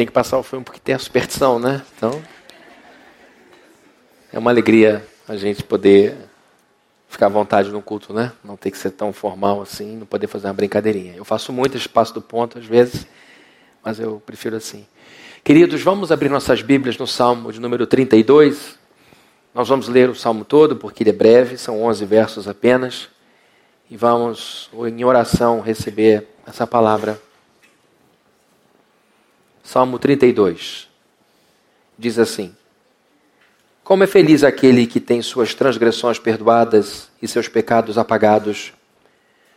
[0.00, 1.82] tem que passar o filme porque tem a superstição, né?
[1.94, 2.22] Então,
[4.32, 6.16] é uma alegria a gente poder
[7.06, 8.32] ficar à vontade no culto, né?
[8.42, 11.12] Não ter que ser tão formal assim, não poder fazer uma brincadeirinha.
[11.14, 13.06] Eu faço muito espaço do ponto às vezes,
[13.84, 14.86] mas eu prefiro assim.
[15.44, 18.78] Queridos, vamos abrir nossas Bíblias no Salmo de número 32.
[19.54, 23.10] Nós vamos ler o Salmo todo, porque ele é breve, são 11 versos apenas.
[23.90, 27.20] E vamos, em oração, receber essa palavra.
[29.72, 30.88] Salmo 32
[31.96, 32.52] diz assim:
[33.84, 38.72] como é feliz aquele que tem suas transgressões perdoadas e seus pecados apagados.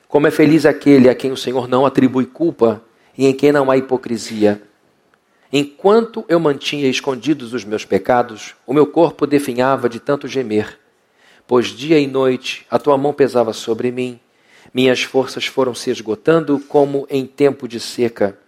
[0.08, 2.84] Como é feliz aquele a quem o Senhor não atribui culpa
[3.18, 4.62] e em quem não há hipocrisia.
[5.52, 10.78] Enquanto eu mantinha escondidos os meus pecados, o meu corpo definhava de tanto gemer.
[11.48, 14.20] Pois dia e noite a tua mão pesava sobre mim,
[14.72, 18.43] minhas forças foram se esgotando como em tempo de seca.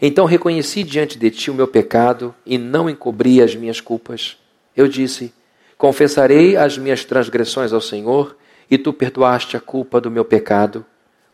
[0.00, 4.36] Então reconheci diante de ti o meu pecado e não encobri as minhas culpas.
[4.76, 5.32] Eu disse:
[5.76, 8.36] Confessarei as minhas transgressões ao Senhor,
[8.70, 10.84] e tu perdoaste a culpa do meu pecado.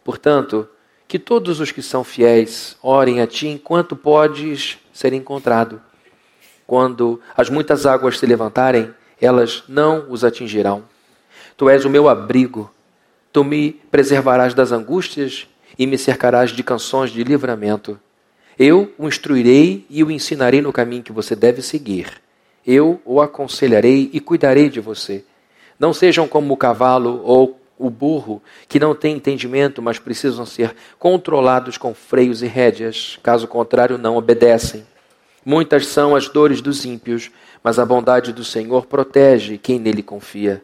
[0.03, 0.69] Portanto,
[1.07, 5.81] que todos os que são fiéis orem a ti enquanto podes ser encontrado.
[6.67, 10.85] Quando as muitas águas se levantarem, elas não os atingirão.
[11.57, 12.71] Tu és o meu abrigo.
[13.33, 15.47] Tu me preservarás das angústias
[15.79, 17.99] e me cercarás de canções de livramento.
[18.59, 22.25] Eu o instruirei e o ensinarei no caminho que você deve seguir
[22.67, 25.25] eu o aconselharei e cuidarei de você.
[25.79, 30.75] Não sejam como o cavalo ou o burro, que não têm entendimento, mas precisam ser
[30.99, 34.87] controlados com freios e rédeas, caso contrário, não obedecem.
[35.45, 37.31] Muitas são as dores dos ímpios,
[37.63, 40.63] mas a bondade do Senhor protege quem nele confia.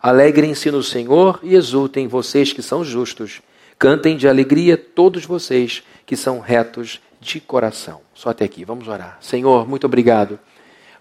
[0.00, 3.42] Alegrem-se no Senhor e exultem vocês que são justos.
[3.78, 8.00] Cantem de alegria todos vocês que são retos de coração.
[8.12, 9.16] Só até aqui, vamos orar.
[9.20, 10.38] Senhor, muito obrigado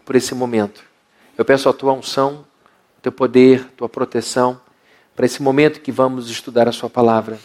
[0.06, 0.84] por esse momento.
[1.36, 2.46] Eu peço a tua unção,
[3.02, 4.62] teu poder, tua proteção
[5.16, 7.40] para esse momento que vamos estudar a sua palavra.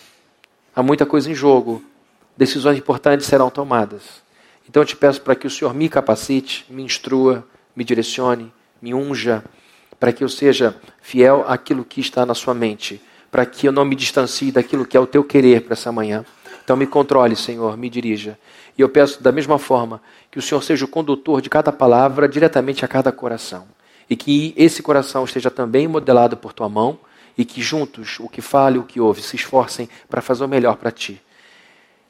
[0.75, 1.83] Há muita coisa em jogo,
[2.37, 4.23] decisões importantes serão tomadas.
[4.69, 8.93] Então eu te peço para que o Senhor me capacite, me instrua, me direcione, me
[8.93, 9.43] unja,
[9.99, 13.01] para que eu seja fiel àquilo que está na sua mente,
[13.31, 16.27] para que eu não me distancie daquilo que é o teu querer para essa manhã.
[16.63, 18.37] Então me controle, Senhor, me dirija.
[18.77, 20.01] E eu peço da mesma forma
[20.31, 23.67] que o Senhor seja o condutor de cada palavra diretamente a cada coração.
[24.09, 26.99] E que esse coração esteja também modelado por tua mão
[27.37, 30.49] e que juntos, o que fale e o que ouve, se esforcem para fazer o
[30.49, 31.21] melhor para ti.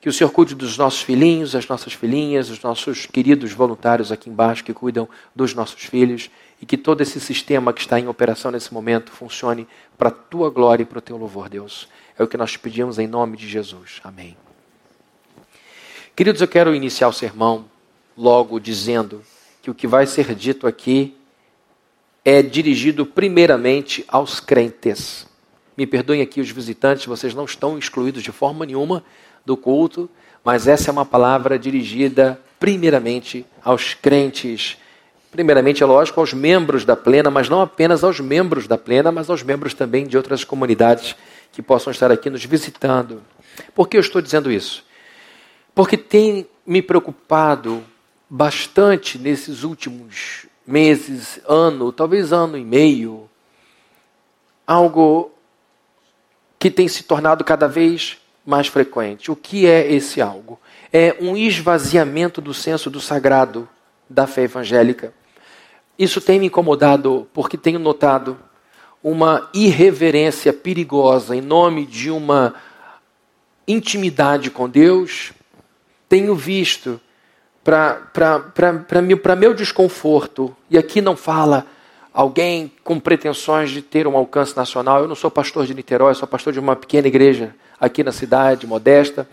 [0.01, 4.31] Que o Senhor cuide dos nossos filhinhos, as nossas filhinhas, os nossos queridos voluntários aqui
[4.31, 8.51] embaixo que cuidam dos nossos filhos e que todo esse sistema que está em operação
[8.51, 9.67] nesse momento funcione
[9.99, 11.89] para a tua glória e para o teu louvor, Deus.
[12.19, 14.01] É o que nós pedimos em nome de Jesus.
[14.05, 14.46] Amém.
[16.17, 17.67] Queridos, eu quero iniciar o sermão
[18.17, 19.23] logo dizendo
[19.61, 21.15] que o que vai ser dito aqui
[22.25, 25.27] é dirigido primeiramente aos crentes.
[25.77, 29.05] Me perdoem aqui os visitantes, vocês não estão excluídos de forma nenhuma
[29.45, 30.09] do culto,
[30.43, 34.79] mas essa é uma palavra dirigida primeiramente aos crentes.
[35.31, 39.29] Primeiramente, é lógico, aos membros da plena, mas não apenas aos membros da plena, mas
[39.29, 41.15] aos membros também de outras comunidades
[41.53, 43.23] que possam estar aqui nos visitando.
[43.75, 44.86] Por que eu estou dizendo isso?
[45.77, 47.85] Porque tem me preocupado
[48.31, 53.29] bastante nesses últimos meses, ano, talvez ano e meio,
[54.67, 55.31] algo
[56.59, 58.17] que tem se tornado cada vez
[58.47, 59.31] mais frequente.
[59.31, 60.59] O que é esse algo?
[60.91, 63.69] É um esvaziamento do senso do sagrado
[64.09, 65.13] da fé evangélica.
[65.99, 68.39] Isso tem me incomodado porque tenho notado
[69.05, 72.55] uma irreverência perigosa em nome de uma
[73.69, 75.35] intimidade com Deus,
[76.09, 77.01] tenho visto
[77.63, 81.67] para meu, desconforto, e aqui não fala
[82.15, 85.01] alguém com pretensões de ter um alcance nacional.
[85.01, 88.67] Eu não sou pastor de Niterói, sou pastor de uma pequena igreja aqui na cidade,
[88.67, 89.29] modesta.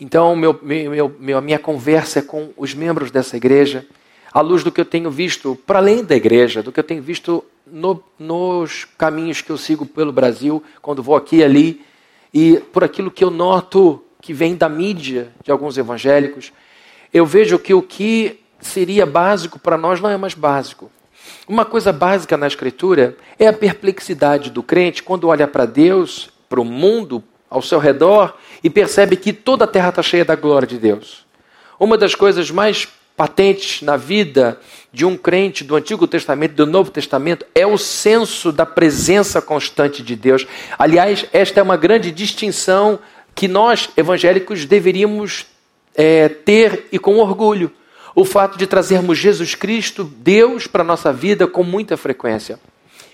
[0.00, 3.84] Então, meu, meu, meu, a minha conversa é com os membros dessa igreja,
[4.32, 7.02] à luz do que eu tenho visto para além da igreja, do que eu tenho
[7.02, 11.84] visto no, nos caminhos que eu sigo pelo Brasil, quando vou aqui e ali,
[12.32, 16.52] e por aquilo que eu noto que vem da mídia de alguns evangélicos,
[17.12, 20.90] eu vejo que o que seria básico para nós não é mais básico.
[21.46, 26.60] Uma coisa básica na Escritura é a perplexidade do crente quando olha para Deus, para
[26.60, 30.68] o mundo ao seu redor e percebe que toda a terra está cheia da glória
[30.68, 31.26] de Deus.
[31.78, 34.60] Uma das coisas mais patentes na vida
[34.92, 39.42] de um crente do Antigo Testamento e do Novo Testamento é o senso da presença
[39.42, 40.46] constante de Deus.
[40.78, 42.98] Aliás, esta é uma grande distinção
[43.38, 45.46] que nós, evangélicos, deveríamos
[45.94, 47.70] é, ter e com orgulho.
[48.12, 52.58] o fato de trazermos Jesus Cristo, Deus, para a nossa vida com muita frequência.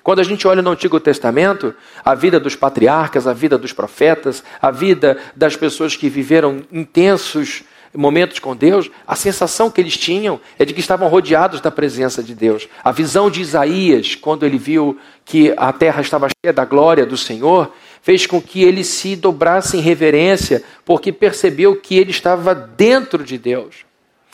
[0.02, 4.42] Quando a gente olha no Antigo Testamento, a vida dos patriarcas, a vida dos profetas,
[4.62, 7.62] a vida das pessoas que viveram intensos
[7.94, 12.22] momentos com Deus, a sensação que eles tinham é de que estavam rodeados da presença
[12.22, 12.66] de Deus.
[12.82, 17.16] A visão de Isaías, quando ele viu que a terra estava cheia da glória do
[17.16, 17.70] Senhor,
[18.04, 23.38] fez com que ele se dobrasse em reverência, porque percebeu que ele estava dentro de
[23.38, 23.76] Deus.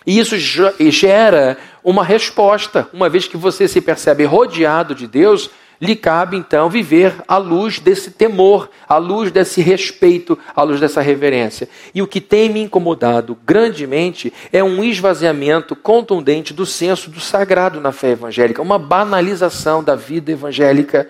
[0.04, 2.88] E isso gera uma resposta.
[2.92, 5.50] Uma vez que você se percebe rodeado de Deus,
[5.80, 11.00] lhe cabe então viver à luz desse temor, à luz desse respeito, à luz dessa
[11.00, 11.68] reverência.
[11.94, 17.80] E o que tem me incomodado grandemente é um esvaziamento contundente do senso do sagrado
[17.80, 21.08] na fé evangélica, uma banalização da vida evangélica.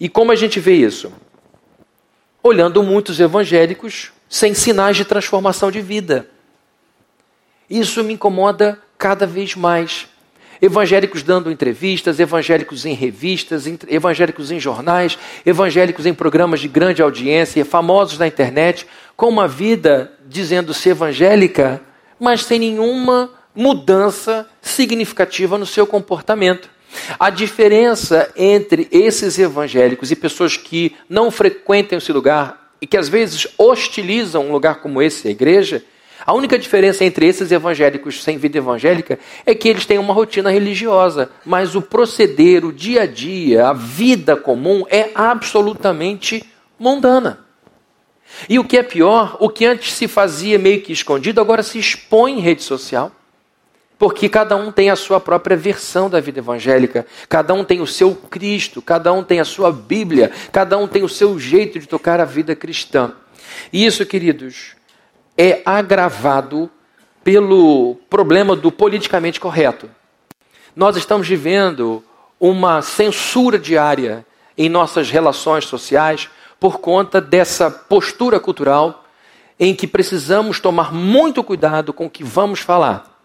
[0.00, 1.12] E como a gente vê isso?
[2.48, 6.30] Olhando muitos evangélicos sem sinais de transformação de vida.
[7.68, 10.08] Isso me incomoda cada vez mais
[10.58, 17.62] evangélicos dando entrevistas, evangélicos em revistas, evangélicos em jornais, evangélicos em programas de grande audiência,
[17.66, 21.82] famosos na internet, com uma vida dizendo ser evangélica,
[22.18, 26.70] mas sem nenhuma mudança significativa no seu comportamento.
[27.18, 33.08] A diferença entre esses evangélicos e pessoas que não frequentam esse lugar e que às
[33.08, 35.84] vezes hostilizam um lugar como esse, a igreja,
[36.26, 40.50] a única diferença entre esses evangélicos sem vida evangélica é que eles têm uma rotina
[40.50, 46.44] religiosa, mas o proceder, o dia a dia, a vida comum é absolutamente
[46.78, 47.40] mundana.
[48.48, 51.78] E o que é pior, o que antes se fazia meio que escondido, agora se
[51.78, 53.12] expõe em rede social.
[53.98, 57.86] Porque cada um tem a sua própria versão da vida evangélica, cada um tem o
[57.86, 61.86] seu Cristo, cada um tem a sua Bíblia, cada um tem o seu jeito de
[61.86, 63.12] tocar a vida cristã.
[63.72, 64.76] E isso, queridos,
[65.36, 66.70] é agravado
[67.24, 69.90] pelo problema do politicamente correto.
[70.76, 72.04] Nós estamos vivendo
[72.38, 74.24] uma censura diária
[74.56, 76.28] em nossas relações sociais
[76.60, 79.04] por conta dessa postura cultural
[79.58, 83.17] em que precisamos tomar muito cuidado com o que vamos falar.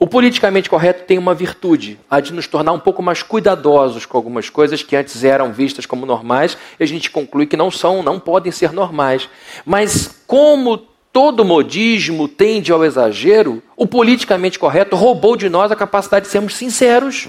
[0.00, 4.16] O politicamente correto tem uma virtude, a de nos tornar um pouco mais cuidadosos com
[4.16, 8.00] algumas coisas que antes eram vistas como normais, e a gente conclui que não são,
[8.00, 9.28] não podem ser normais.
[9.66, 10.78] Mas como
[11.12, 16.54] todo modismo tende ao exagero, o politicamente correto roubou de nós a capacidade de sermos
[16.54, 17.26] sinceros.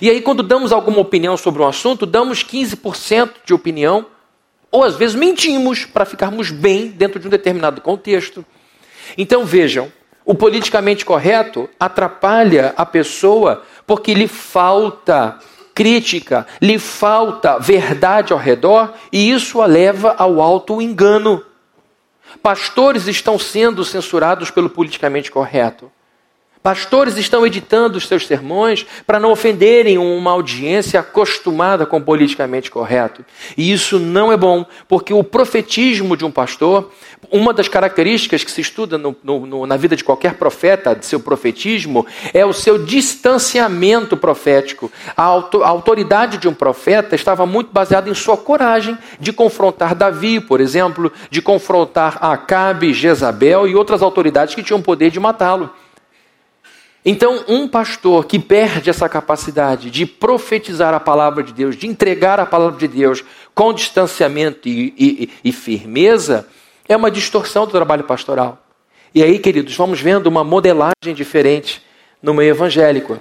[0.00, 4.06] E aí, quando damos alguma opinião sobre um assunto, damos 15% de opinião,
[4.72, 8.44] ou às vezes mentimos para ficarmos bem dentro de um determinado contexto.
[9.16, 9.92] Então vejam,
[10.24, 15.38] o politicamente correto atrapalha a pessoa porque lhe falta
[15.74, 21.44] crítica, lhe falta verdade ao redor e isso a leva ao auto-engano.
[22.42, 25.90] Pastores estão sendo censurados pelo politicamente correto.
[26.62, 32.70] Pastores estão editando os seus sermões para não ofenderem uma audiência acostumada com o politicamente
[32.70, 33.24] correto.
[33.56, 36.92] E isso não é bom, porque o profetismo de um pastor,
[37.32, 41.18] uma das características que se estuda no, no, na vida de qualquer profeta, de seu
[41.18, 44.88] profetismo, é o seu distanciamento profético.
[45.16, 49.96] A, auto, a autoridade de um profeta estava muito baseada em sua coragem de confrontar
[49.96, 55.68] Davi, por exemplo, de confrontar Acabe, Jezabel e outras autoridades que tinham poder de matá-lo.
[57.04, 62.38] Então, um pastor que perde essa capacidade de profetizar a palavra de Deus, de entregar
[62.38, 66.46] a palavra de Deus com distanciamento e, e, e firmeza,
[66.88, 68.64] é uma distorção do trabalho pastoral.
[69.14, 71.82] E aí, queridos, vamos vendo uma modelagem diferente
[72.22, 73.18] no meio evangélico.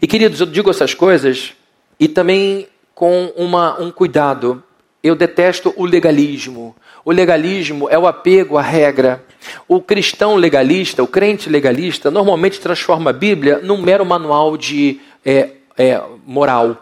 [0.00, 1.54] E, queridos, eu digo essas coisas
[1.98, 4.62] e também com uma, um cuidado.
[5.02, 6.76] Eu detesto o legalismo.
[7.04, 9.24] O legalismo é o apego à regra.
[9.68, 15.50] O cristão legalista, o crente legalista, normalmente transforma a Bíblia num mero manual de é,
[15.76, 16.76] é, moral.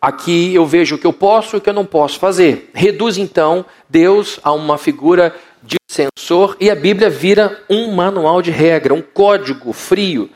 [0.00, 2.70] Aqui eu vejo o que eu posso e o que eu não posso fazer.
[2.74, 8.50] Reduz então Deus a uma figura de censor e a Bíblia vira um manual de
[8.50, 10.28] regra, um código frio.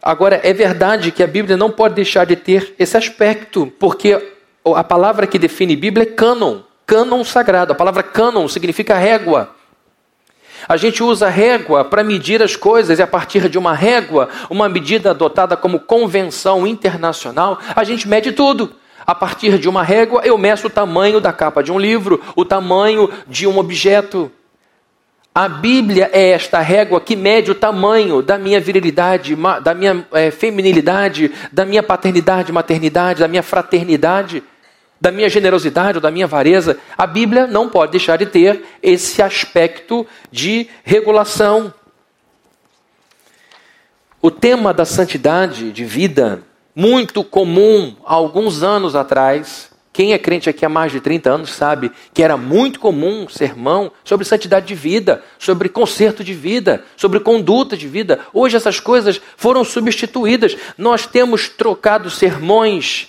[0.00, 4.32] Agora, é verdade que a Bíblia não pode deixar de ter esse aspecto, porque
[4.64, 7.72] a palavra que define Bíblia é cânon cânon sagrado.
[7.72, 9.54] A palavra cânon significa régua.
[10.66, 14.68] A gente usa régua para medir as coisas e a partir de uma régua, uma
[14.68, 18.72] medida adotada como convenção internacional, a gente mede tudo.
[19.06, 22.44] A partir de uma régua, eu meço o tamanho da capa de um livro, o
[22.44, 24.30] tamanho de um objeto.
[25.34, 30.30] A Bíblia é esta régua que mede o tamanho da minha virilidade, da minha é,
[30.30, 34.42] feminilidade, da minha paternidade, maternidade, da minha fraternidade
[35.00, 39.22] da minha generosidade ou da minha avareza, a Bíblia não pode deixar de ter esse
[39.22, 41.72] aspecto de regulação.
[44.20, 46.42] O tema da santidade de vida,
[46.74, 51.50] muito comum há alguns anos atrás, quem é crente aqui há mais de 30 anos
[51.50, 56.84] sabe que era muito comum um sermão sobre santidade de vida, sobre conserto de vida,
[56.96, 58.20] sobre conduta de vida.
[58.32, 60.56] Hoje essas coisas foram substituídas.
[60.76, 63.08] Nós temos trocado sermões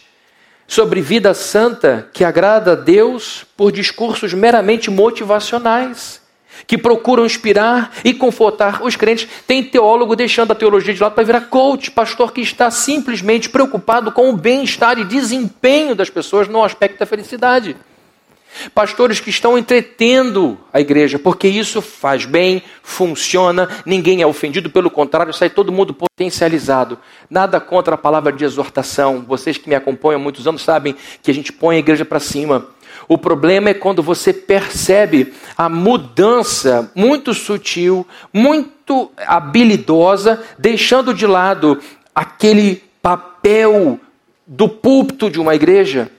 [0.70, 6.22] sobre vida santa que agrada a Deus por discursos meramente motivacionais
[6.68, 9.28] que procuram inspirar e confortar os crentes.
[9.48, 14.12] Tem teólogo deixando a teologia de lado para virar coach, pastor que está simplesmente preocupado
[14.12, 17.76] com o bem-estar e desempenho das pessoas no aspecto da felicidade.
[18.74, 24.90] Pastores que estão entretendo a igreja, porque isso faz bem, funciona, ninguém é ofendido, pelo
[24.90, 26.98] contrário, sai todo mundo potencializado.
[27.30, 29.24] Nada contra a palavra de exortação.
[29.28, 32.20] Vocês que me acompanham há muitos anos sabem que a gente põe a igreja para
[32.20, 32.68] cima.
[33.08, 41.80] O problema é quando você percebe a mudança muito sutil, muito habilidosa, deixando de lado
[42.14, 44.00] aquele papel
[44.46, 46.12] do púlpito de uma igreja,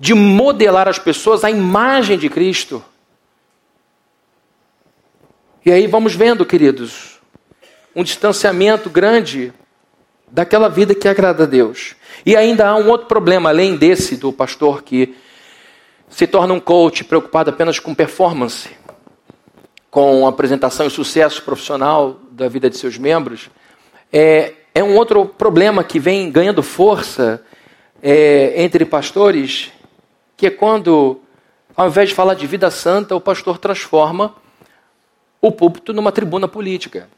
[0.00, 2.82] de modelar as pessoas à imagem de Cristo.
[5.64, 7.20] E aí vamos vendo, queridos,
[7.94, 9.52] um distanciamento grande
[10.26, 11.94] daquela vida que agrada a Deus.
[12.24, 15.14] E ainda há um outro problema, além desse do pastor que
[16.08, 18.70] se torna um coach preocupado apenas com performance,
[19.90, 23.50] com apresentação e sucesso profissional da vida de seus membros,
[24.10, 27.44] é, é um outro problema que vem ganhando força
[28.02, 29.70] é, entre pastores,
[30.40, 31.20] que é quando,
[31.76, 34.34] ao invés de falar de vida santa, o pastor transforma
[35.38, 37.10] o púlpito numa tribuna política.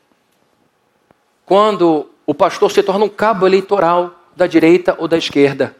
[1.47, 5.77] Quando o pastor se torna um cabo eleitoral da direita ou da esquerda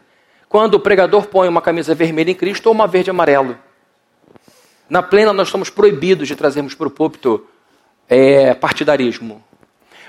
[0.47, 3.57] quando o pregador põe uma camisa vermelha em Cristo ou uma verde e amarelo.
[4.87, 7.45] Na plena, nós estamos proibidos de trazermos para o púlpito
[8.07, 9.43] é, partidarismo.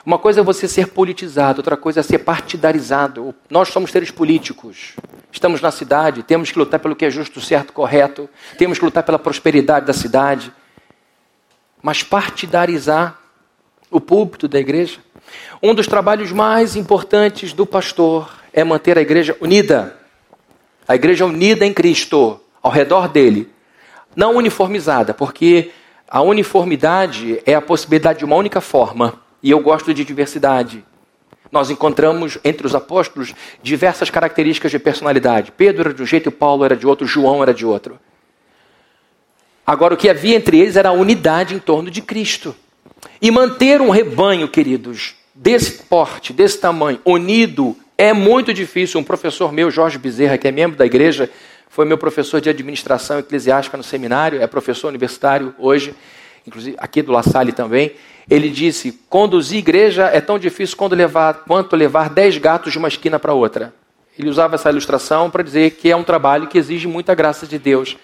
[0.06, 3.34] Uma coisa é você ser politizado, outra coisa é ser partidarizado.
[3.48, 4.92] Nós somos seres políticos.
[5.32, 8.28] Estamos na cidade, temos que lutar pelo que é justo, certo, correto.
[8.58, 10.52] Temos que lutar pela prosperidade da cidade.
[11.82, 13.18] Mas partidarizar
[13.90, 14.98] o púlpito da igreja.
[15.62, 19.96] Um dos trabalhos mais importantes do pastor é manter a igreja unida.
[20.86, 23.50] A igreja unida em Cristo, ao redor dele.
[24.14, 25.70] Não uniformizada, porque
[26.06, 29.23] a uniformidade é a possibilidade de uma única forma.
[29.44, 30.82] E eu gosto de diversidade.
[31.52, 35.52] Nós encontramos entre os apóstolos diversas características de personalidade.
[35.52, 38.00] Pedro era de um jeito, Paulo era de outro, João era de outro.
[39.66, 42.56] Agora, o que havia entre eles era a unidade em torno de Cristo.
[43.20, 48.98] E manter um rebanho, queridos, desse porte, desse tamanho, unido é muito difícil.
[48.98, 51.30] Um professor meu, Jorge Bezerra, que é membro da igreja,
[51.68, 55.94] foi meu professor de administração eclesiástica no seminário, é professor universitário hoje,
[56.46, 57.92] inclusive aqui do La Salle também.
[58.28, 62.88] Ele disse: conduzir igreja é tão difícil quanto levar, quanto levar dez gatos de uma
[62.88, 63.74] esquina para outra.
[64.18, 67.58] Ele usava essa ilustração para dizer que é um trabalho que exige muita graça de
[67.58, 67.96] Deus.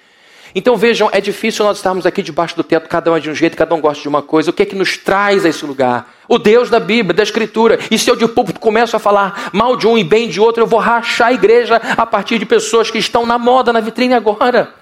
[0.53, 3.35] Então vejam, é difícil nós estarmos aqui debaixo do teto, cada um é de um
[3.35, 4.51] jeito, cada um gosta de uma coisa.
[4.51, 6.13] O que é que nos traz a esse lugar?
[6.29, 7.79] O Deus da Bíblia, da Escritura.
[7.89, 10.65] E se eu de púlpito começo a falar mal de um e bem de outro,
[10.65, 14.15] eu vou rachar a igreja a partir de pessoas que estão na moda, na vitrine
[14.15, 14.75] agora.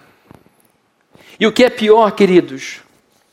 [1.38, 2.80] E o que é pior, queridos,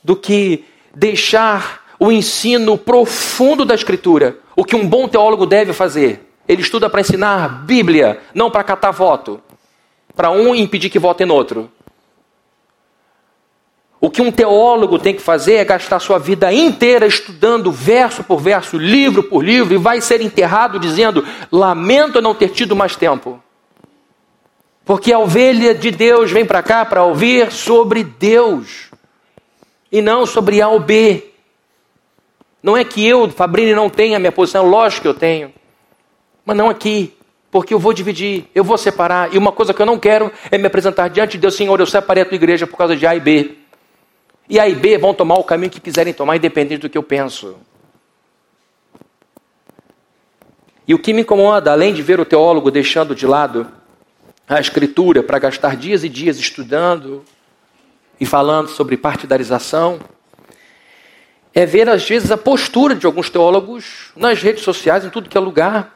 [0.05, 6.21] do que deixar o ensino profundo da Escritura, o que um bom teólogo deve fazer?
[6.47, 9.41] Ele estuda para ensinar Bíblia, não para catar voto.
[10.15, 11.71] Para um impedir que votem no outro.
[13.99, 18.39] O que um teólogo tem que fazer é gastar sua vida inteira estudando verso por
[18.39, 23.41] verso, livro por livro, e vai ser enterrado dizendo: Lamento não ter tido mais tempo.
[24.85, 28.91] Porque a ovelha de Deus vem para cá para ouvir sobre Deus
[29.95, 31.23] e não sobre A ou B.
[32.61, 35.53] Não é que eu, Fabrini, não tenha a minha posição, lógico que eu tenho,
[36.43, 37.13] mas não aqui,
[37.49, 40.57] porque eu vou dividir, eu vou separar, e uma coisa que eu não quero é
[40.57, 43.15] me apresentar diante de Deus, Senhor, eu separei a tua igreja por causa de A
[43.15, 43.55] e B.
[44.49, 47.03] E A e B vão tomar o caminho que quiserem tomar, independente do que eu
[47.03, 47.55] penso.
[50.85, 53.65] E o que me incomoda, além de ver o teólogo deixando de lado
[54.45, 57.23] a escritura para gastar dias e dias estudando
[58.19, 59.99] e falando sobre partidarização,
[61.53, 65.37] é ver às vezes a postura de alguns teólogos nas redes sociais, em tudo que
[65.37, 65.95] é lugar,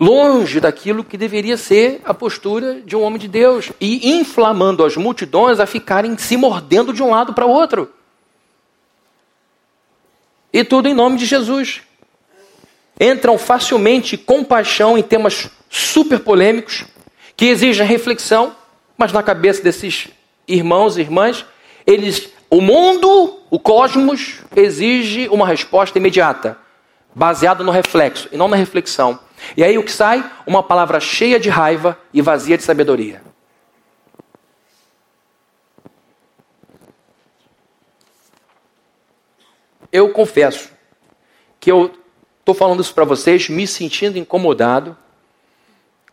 [0.00, 4.96] longe daquilo que deveria ser a postura de um homem de Deus e inflamando as
[4.96, 7.88] multidões a ficarem se mordendo de um lado para o outro.
[10.52, 11.82] E tudo em nome de Jesus.
[13.00, 16.84] Entram facilmente com paixão em temas super polêmicos
[17.36, 18.54] que exigem reflexão,
[18.98, 20.08] mas na cabeça desses
[20.46, 21.44] irmãos e irmãs,
[21.86, 26.58] eles, o mundo, o cosmos exige uma resposta imediata.
[27.14, 29.18] baseado no reflexo e não na reflexão.
[29.56, 30.24] E aí o que sai?
[30.46, 33.22] Uma palavra cheia de raiva e vazia de sabedoria.
[39.90, 40.70] Eu confesso
[41.60, 41.92] que eu
[42.40, 44.96] estou falando isso para vocês me sentindo incomodado,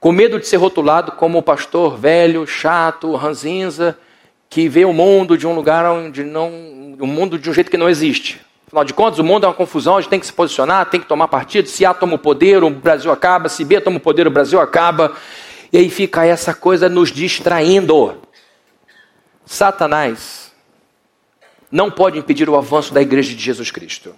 [0.02, 3.98] com medo de ser rotulado como pastor velho, chato, ranzinza,
[4.50, 6.50] que vê o mundo de um lugar onde não.
[7.00, 8.42] o mundo de um jeito que não existe.
[8.68, 11.00] Afinal de contas, o mundo é uma confusão, a gente tem que se posicionar, tem
[11.00, 11.68] que tomar partido.
[11.68, 13.50] Se A toma o poder, o Brasil acaba.
[13.50, 15.16] Se B toma o poder, o Brasil acaba.
[15.72, 18.18] E aí fica essa coisa nos distraindo.
[19.46, 20.52] Satanás
[21.72, 24.16] não pode impedir o avanço da igreja de Jesus Cristo.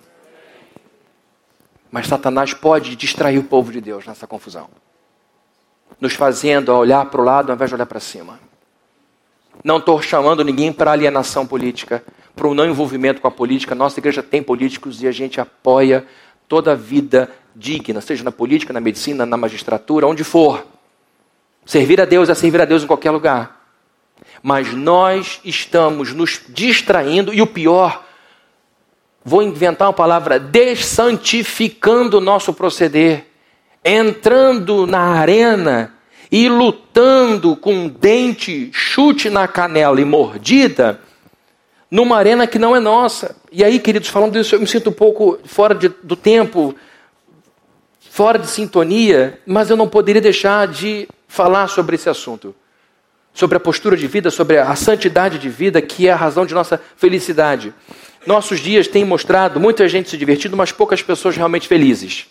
[1.90, 4.70] Mas Satanás pode distrair o povo de Deus nessa confusão,
[6.00, 8.51] nos fazendo olhar para o lado ao invés de olhar para cima.
[9.64, 12.04] Não estou chamando ninguém para alienação política,
[12.36, 13.76] para o não envolvimento com a política.
[13.76, 16.06] Nossa igreja tem políticos e a gente apoia
[16.48, 20.66] toda a vida digna, seja na política, na medicina, na magistratura, onde for.
[21.66, 23.62] Servir a Deus é servir a Deus em qualquer lugar.
[24.42, 28.04] Mas nós estamos nos distraindo e o pior,
[29.24, 33.28] vou inventar uma palavra, dessantificando o nosso proceder,
[33.84, 35.94] entrando na arena
[36.32, 41.02] e lutando com dente, chute na canela e mordida,
[41.90, 43.36] numa arena que não é nossa.
[43.52, 46.74] E aí, queridos, falando disso, eu me sinto um pouco fora de, do tempo,
[48.10, 52.56] fora de sintonia, mas eu não poderia deixar de falar sobre esse assunto.
[53.34, 56.54] Sobre a postura de vida, sobre a santidade de vida, que é a razão de
[56.54, 57.74] nossa felicidade.
[58.26, 62.28] Nossos dias têm mostrado muita gente se divertindo, mas poucas pessoas realmente felizes.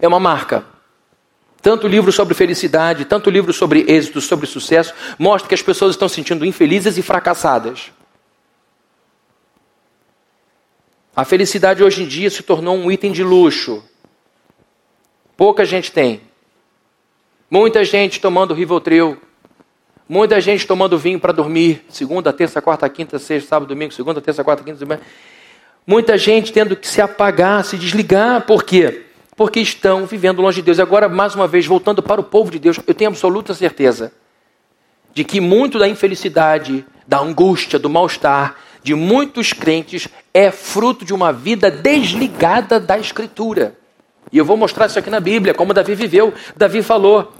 [0.00, 0.73] É uma marca.
[1.64, 6.06] Tanto livro sobre felicidade, tanto livro sobre êxito, sobre sucesso, mostra que as pessoas estão
[6.10, 7.90] se sentindo infelizes e fracassadas.
[11.16, 13.82] A felicidade hoje em dia se tornou um item de luxo.
[15.38, 16.20] Pouca gente tem.
[17.50, 19.18] Muita gente tomando Rivotril.
[20.06, 21.82] Muita gente tomando vinho para dormir.
[21.88, 23.94] Segunda, terça, quarta, quinta, sexta, sábado, domingo.
[23.94, 25.00] Segunda, terça, quarta, quinta, domingo.
[25.86, 28.44] Muita gente tendo que se apagar, se desligar.
[28.44, 29.03] Por quê?
[29.36, 30.78] Porque estão vivendo longe de Deus.
[30.78, 34.12] E agora, mais uma vez, voltando para o povo de Deus, eu tenho absoluta certeza
[35.12, 41.14] de que muito da infelicidade, da angústia, do mal-estar de muitos crentes é fruto de
[41.14, 43.74] uma vida desligada da Escritura.
[44.30, 46.34] E eu vou mostrar isso aqui na Bíblia, como Davi viveu.
[46.54, 47.32] Davi falou,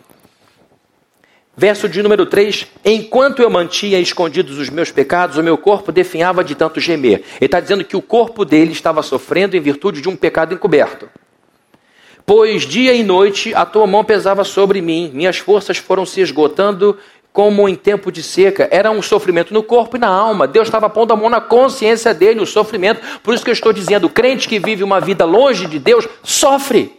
[1.54, 6.42] verso de número 3: Enquanto eu mantinha escondidos os meus pecados, o meu corpo definhava
[6.42, 7.22] de tanto gemer.
[7.37, 11.11] Ele está dizendo que o corpo dele estava sofrendo em virtude de um pecado encoberto.
[12.26, 16.96] Pois dia e noite a tua mão pesava sobre mim, minhas forças foram se esgotando
[17.34, 18.68] como em tempo de seca.
[18.70, 20.46] Era um sofrimento no corpo e na alma.
[20.46, 23.00] Deus estava pondo a mão na consciência dele, o sofrimento.
[23.22, 26.98] Por isso que eu estou dizendo: crente que vive uma vida longe de Deus sofre.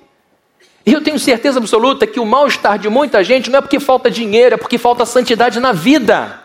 [0.86, 4.12] E eu tenho certeza absoluta que o mal-estar de muita gente não é porque falta
[4.12, 6.42] dinheiro, é porque falta santidade na vida.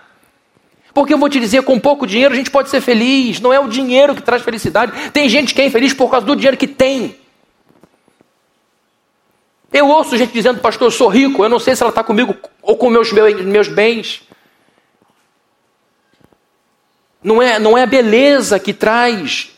[0.95, 3.61] Porque eu vou te dizer, com pouco dinheiro a gente pode ser feliz, não é
[3.61, 5.11] o dinheiro que traz felicidade.
[5.11, 7.20] Tem gente que é infeliz por causa do dinheiro que tem.
[9.73, 12.35] Eu ouço gente dizendo, pastor, eu sou rico, eu não sei se ela está comigo
[12.61, 14.23] ou com meus, meus bens.
[17.23, 19.51] Não é, não é a beleza que traz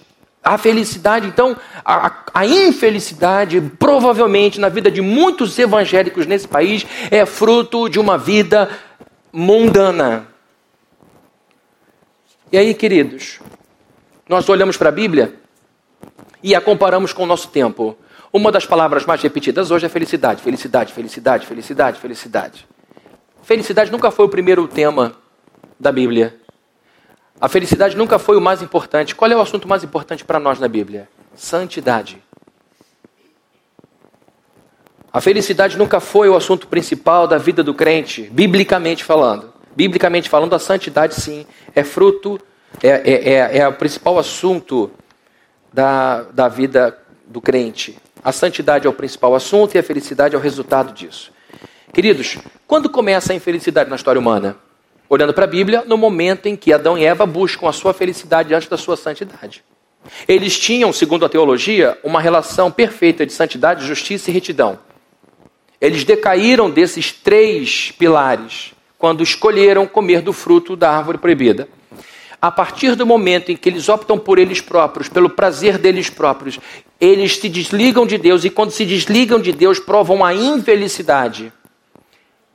[0.42, 1.26] a felicidade.
[1.26, 7.98] Então, a, a, infelicidade, provavelmente, na vida de muitos evangélicos nesse país, é fruto de
[7.98, 8.68] uma vida
[9.32, 10.26] mundana.
[12.50, 13.40] E aí, queridos,
[14.28, 15.34] nós olhamos para a Bíblia
[16.42, 17.96] e a comparamos com o nosso tempo.
[18.32, 22.66] Uma das palavras mais repetidas hoje é felicidade, felicidade, felicidade, felicidade, felicidade.
[23.42, 25.14] Felicidade nunca foi o primeiro tema
[25.78, 26.34] da Bíblia.
[27.38, 29.14] A felicidade nunca foi o mais importante.
[29.14, 31.10] Qual é o assunto mais importante para nós na Bíblia?
[31.34, 32.22] Santidade.
[35.12, 39.52] A felicidade nunca foi o assunto principal da vida do crente, biblicamente falando.
[39.76, 42.40] Biblicamente falando, a santidade, sim, é fruto,
[42.82, 44.90] é, é, é, é o principal assunto
[45.70, 47.98] da, da vida do crente.
[48.24, 51.32] A santidade é o principal assunto e a felicidade é o resultado disso.
[51.92, 54.56] Queridos, quando começa a infelicidade na história humana?
[55.08, 58.54] Olhando para a Bíblia, no momento em que Adão e Eva buscam a sua felicidade
[58.54, 59.64] antes da sua santidade.
[60.26, 64.78] Eles tinham, segundo a teologia, uma relação perfeita de santidade, justiça e retidão.
[65.80, 71.68] Eles decaíram desses três pilares quando escolheram comer do fruto da árvore proibida
[72.42, 76.58] a partir do momento em que eles optam por eles próprios, pelo prazer deles próprios,
[77.00, 81.52] eles se desligam de Deus e quando se desligam de Deus provam a infelicidade.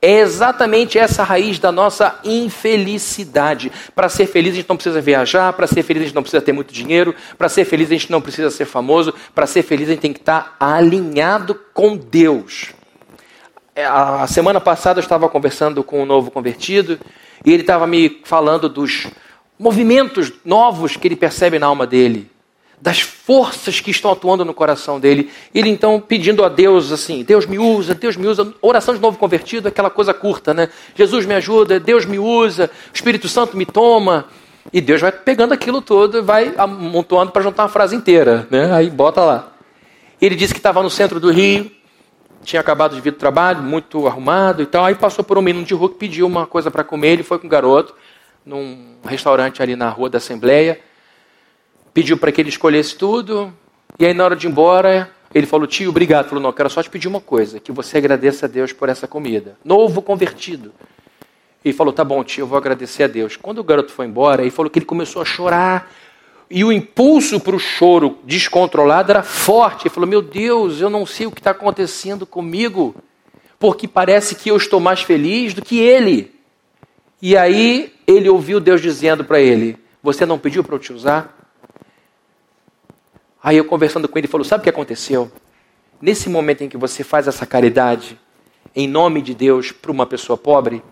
[0.00, 3.72] É exatamente essa raiz da nossa infelicidade.
[3.94, 6.42] Para ser feliz, a gente não precisa viajar, para ser feliz, a gente não precisa
[6.42, 9.88] ter muito dinheiro, para ser feliz, a gente não precisa ser famoso, para ser feliz,
[9.88, 12.74] a gente tem que estar alinhado com Deus.
[13.74, 17.00] É, a semana passada eu estava conversando com um novo convertido
[17.44, 19.08] e ele estava me falando dos
[19.58, 22.30] movimentos novos que ele percebe na alma dele
[22.80, 25.30] das forças que estão atuando no coração dele.
[25.54, 28.52] Ele então pedindo a Deus assim: Deus me usa, Deus me usa.
[28.62, 30.68] Oração de novo convertido, aquela coisa curta, né?
[30.94, 34.26] Jesus me ajuda, Deus me usa, Espírito Santo me toma.
[34.72, 38.72] E Deus vai pegando aquilo todo e vai amontoando para juntar uma frase inteira, né?
[38.72, 39.52] Aí bota lá.
[40.20, 41.70] Ele disse que estava no centro do Rio,
[42.44, 44.84] tinha acabado de vir do trabalho, muito arrumado e tal.
[44.84, 47.12] Aí passou por um menino de rua que pediu uma coisa para comer.
[47.12, 47.94] Ele foi com o garoto
[48.48, 50.80] num restaurante ali na rua da Assembleia
[51.92, 53.52] pediu para que ele escolhesse tudo,
[53.98, 56.24] e aí na hora de ir embora, ele falou, tio, obrigado.
[56.24, 58.88] Ele falou, não, quero só te pedir uma coisa, que você agradeça a Deus por
[58.88, 59.58] essa comida.
[59.64, 60.72] Novo convertido.
[61.64, 63.36] Ele falou, tá bom, tio, eu vou agradecer a Deus.
[63.36, 65.92] Quando o garoto foi embora, ele falou que ele começou a chorar,
[66.50, 69.88] e o impulso para o choro descontrolado era forte.
[69.88, 72.94] Ele falou, meu Deus, eu não sei o que está acontecendo comigo,
[73.58, 76.37] porque parece que eu estou mais feliz do que ele.
[77.20, 81.36] E aí ele ouviu Deus dizendo para ele, você não pediu para eu te usar?
[83.42, 85.30] Aí eu conversando com ele, falou: Sabe o que aconteceu?
[86.00, 88.18] Nesse momento em que você faz essa caridade,
[88.74, 90.82] em nome de Deus, para uma pessoa pobre,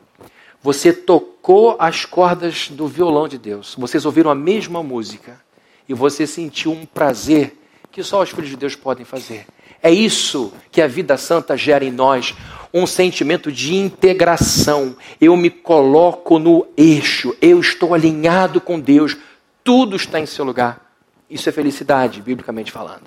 [0.62, 3.76] você tocou as cordas do violão de Deus.
[3.78, 5.40] Vocês ouviram a mesma música.
[5.88, 7.56] E você sentiu um prazer
[7.92, 9.46] que só os filhos de Deus podem fazer.
[9.80, 12.34] É isso que a vida santa gera em nós,
[12.76, 14.96] um sentimento de integração.
[15.18, 19.16] Eu me coloco no eixo, eu estou alinhado com Deus,
[19.64, 20.92] tudo está em seu lugar.
[21.28, 23.04] Isso é felicidade, biblicamente falando.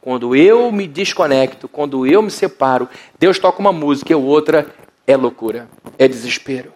[0.00, 4.66] Quando eu me desconecto, quando eu me separo, Deus toca uma música e outra
[5.06, 6.72] é loucura, é desespero.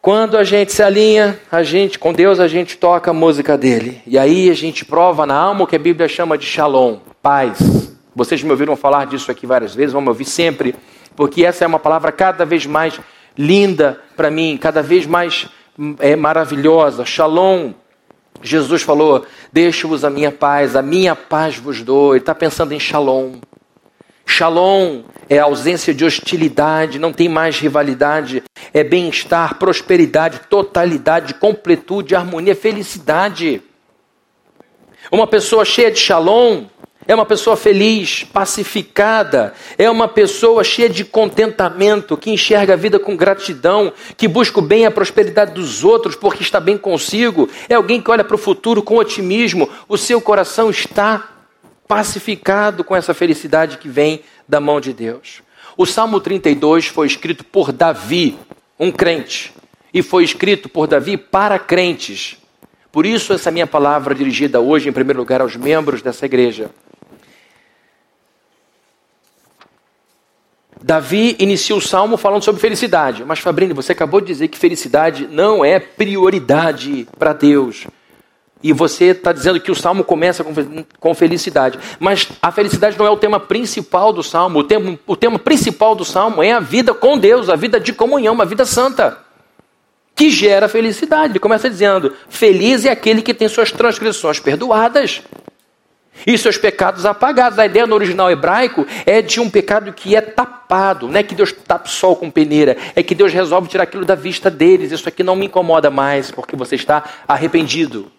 [0.00, 4.02] Quando a gente se alinha, a gente com Deus, a gente toca a música dele.
[4.04, 7.92] E aí a gente prova na alma o que a Bíblia chama de shalom, paz.
[8.14, 10.74] Vocês me ouviram falar disso aqui várias vezes, vão me ouvir sempre,
[11.16, 13.00] porque essa é uma palavra cada vez mais
[13.36, 15.48] linda para mim, cada vez mais
[15.98, 17.04] é maravilhosa.
[17.04, 17.72] Shalom.
[18.42, 22.12] Jesus falou: Deixo-vos a minha paz, a minha paz vos dou.
[22.14, 23.36] Ele está pensando em shalom.
[24.26, 32.54] Shalom é ausência de hostilidade, não tem mais rivalidade, é bem-estar, prosperidade, totalidade, completude, harmonia,
[32.54, 33.62] felicidade.
[35.10, 36.64] Uma pessoa cheia de shalom
[37.06, 42.98] é uma pessoa feliz, pacificada, é uma pessoa cheia de contentamento, que enxerga a vida
[42.98, 47.48] com gratidão, que busca o bem e a prosperidade dos outros porque está bem consigo,
[47.68, 51.28] é alguém que olha para o futuro com otimismo, o seu coração está
[51.88, 55.42] pacificado com essa felicidade que vem da mão de Deus.
[55.76, 58.38] O Salmo 32 foi escrito por Davi,
[58.78, 59.52] um crente,
[59.92, 62.36] e foi escrito por Davi para crentes.
[62.92, 66.70] Por isso, essa minha palavra dirigida hoje, em primeiro lugar, aos membros dessa igreja.
[70.82, 73.24] Davi inicia o salmo falando sobre felicidade.
[73.24, 77.86] Mas, Fabrini, você acabou de dizer que felicidade não é prioridade para Deus.
[78.62, 80.44] E você está dizendo que o salmo começa
[81.00, 81.78] com, felicidade.
[81.98, 84.58] Mas a felicidade não é o tema principal do salmo.
[84.58, 87.92] O tema, o tema principal do salmo é a vida com Deus, a vida de
[87.92, 89.18] comunhão, uma vida santa.
[90.14, 91.32] Que gera felicidade.
[91.32, 95.22] Ele começa dizendo: Feliz é aquele que tem suas transgressões perdoadas
[96.26, 97.58] e seus pecados apagados.
[97.58, 101.34] A ideia no original hebraico é de um pecado que é tapado, não é que
[101.34, 104.92] Deus tapa o sol com peneira, é que Deus resolve tirar aquilo da vista deles.
[104.92, 108.10] Isso aqui não me incomoda mais, porque você está arrependido.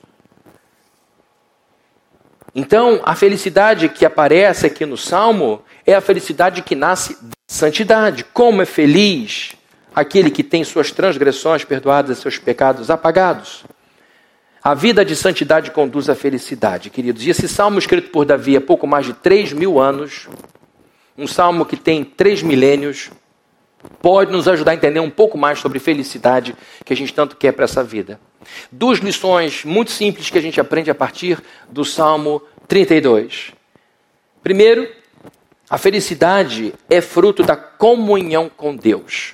[2.55, 8.23] Então, a felicidade que aparece aqui no Salmo é a felicidade que nasce da santidade.
[8.25, 9.55] Como é feliz
[9.93, 13.63] aquele que tem suas transgressões perdoadas, seus pecados apagados.
[14.63, 17.25] A vida de santidade conduz à felicidade, queridos.
[17.25, 20.29] E esse salmo escrito por Davi há pouco mais de três mil anos,
[21.17, 23.11] um salmo que tem três milênios,
[24.01, 27.51] pode nos ajudar a entender um pouco mais sobre felicidade que a gente tanto quer
[27.51, 28.19] para essa vida.
[28.71, 33.51] Duas lições muito simples que a gente aprende a partir do Salmo 32.
[34.41, 34.89] Primeiro,
[35.69, 39.33] a felicidade é fruto da comunhão com Deus.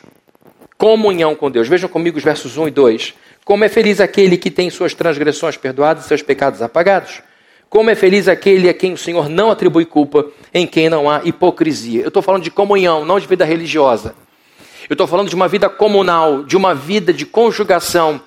[0.80, 1.68] Comunhão com Deus.
[1.68, 3.14] Vejam comigo os versos 1 e 2.
[3.44, 7.22] Como é feliz aquele que tem suas transgressões perdoadas e seus pecados apagados.
[7.70, 11.20] Como é feliz aquele a quem o Senhor não atribui culpa, em quem não há
[11.26, 12.04] hipocrisia.
[12.04, 14.16] Eu estou falando de comunhão, não de vida religiosa.
[14.90, 18.22] Eu estou falando de uma vida comunal, de uma vida de conjugação.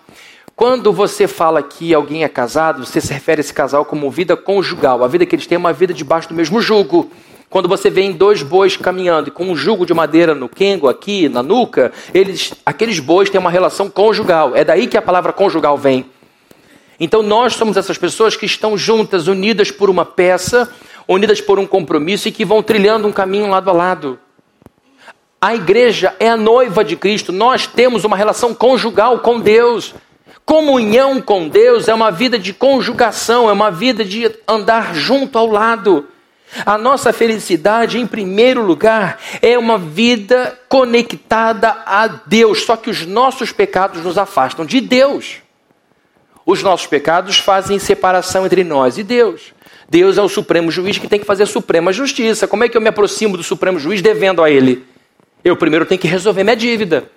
[0.55, 4.37] Quando você fala que alguém é casado, você se refere a esse casal como vida
[4.37, 5.03] conjugal.
[5.03, 7.11] A vida que eles têm é uma vida debaixo do mesmo jugo.
[7.53, 11.43] Quando você vê dois bois caminhando com um jugo de madeira no quengo aqui, na
[11.43, 14.57] nuca, eles, aqueles bois têm uma relação conjugal.
[14.57, 16.07] É daí que a palavra conjugal vem.
[16.99, 20.73] Então nós somos essas pessoas que estão juntas, unidas por uma peça,
[21.07, 24.19] unidas por um compromisso e que vão trilhando um caminho lado a lado.
[25.39, 29.95] A igreja é a noiva de Cristo, nós temos uma relação conjugal com Deus.
[30.47, 35.49] Comunhão com Deus é uma vida de conjugação, é uma vida de andar junto ao
[35.49, 36.09] lado.
[36.67, 43.07] A nossa felicidade, em primeiro lugar, é uma vida conectada a Deus, só que os
[43.07, 45.37] nossos pecados nos afastam de Deus.
[46.45, 49.55] Os nossos pecados fazem separação entre nós e Deus.
[49.89, 52.49] Deus é o supremo juiz que tem que fazer a suprema justiça.
[52.49, 54.85] Como é que eu me aproximo do supremo juiz devendo a ele?
[55.45, 57.11] Eu primeiro tenho que resolver minha dívida.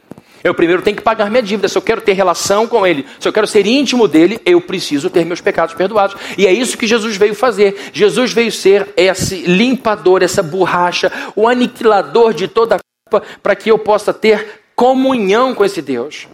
[0.45, 1.67] Eu primeiro tenho que pagar minha dívida.
[1.67, 5.09] Se eu quero ter relação com Ele, se eu quero ser íntimo dele, eu preciso
[5.09, 6.15] ter meus pecados perdoados.
[6.37, 7.89] E é isso que Jesus veio fazer.
[7.91, 12.79] Jesus veio ser esse limpador, essa borracha, o aniquilador de toda a
[13.09, 16.27] culpa, para que eu possa ter comunhão com esse Deus.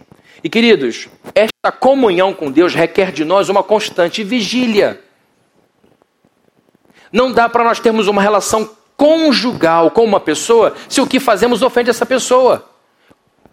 [0.44, 5.00] E queridos, esta comunhão com Deus requer de nós uma constante vigília.
[7.10, 11.62] Não dá para nós termos uma relação conjugal com uma pessoa se o que fazemos
[11.62, 12.71] ofende essa pessoa.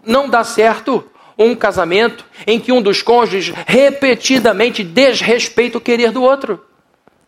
[0.10, 1.06] Não dá certo
[1.38, 6.66] um casamento em que um dos cônjuges repetidamente desrespeita o querer do outro.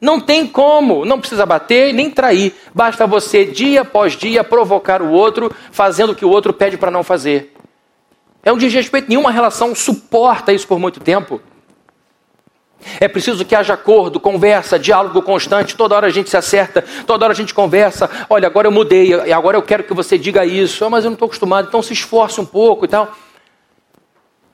[0.01, 2.55] Não tem como, não precisa bater nem trair.
[2.73, 6.89] Basta você, dia após dia, provocar o outro, fazendo o que o outro pede para
[6.89, 7.53] não fazer.
[8.41, 11.39] É um desrespeito, nenhuma relação suporta isso por muito tempo.
[12.99, 15.75] É preciso que haja acordo, conversa, diálogo constante.
[15.75, 18.09] Toda hora a gente se acerta, toda hora a gente conversa.
[18.29, 20.83] Olha, agora eu mudei, agora eu quero que você diga isso.
[20.85, 23.11] Ah, mas eu não estou acostumado, então se esforce um pouco e tal.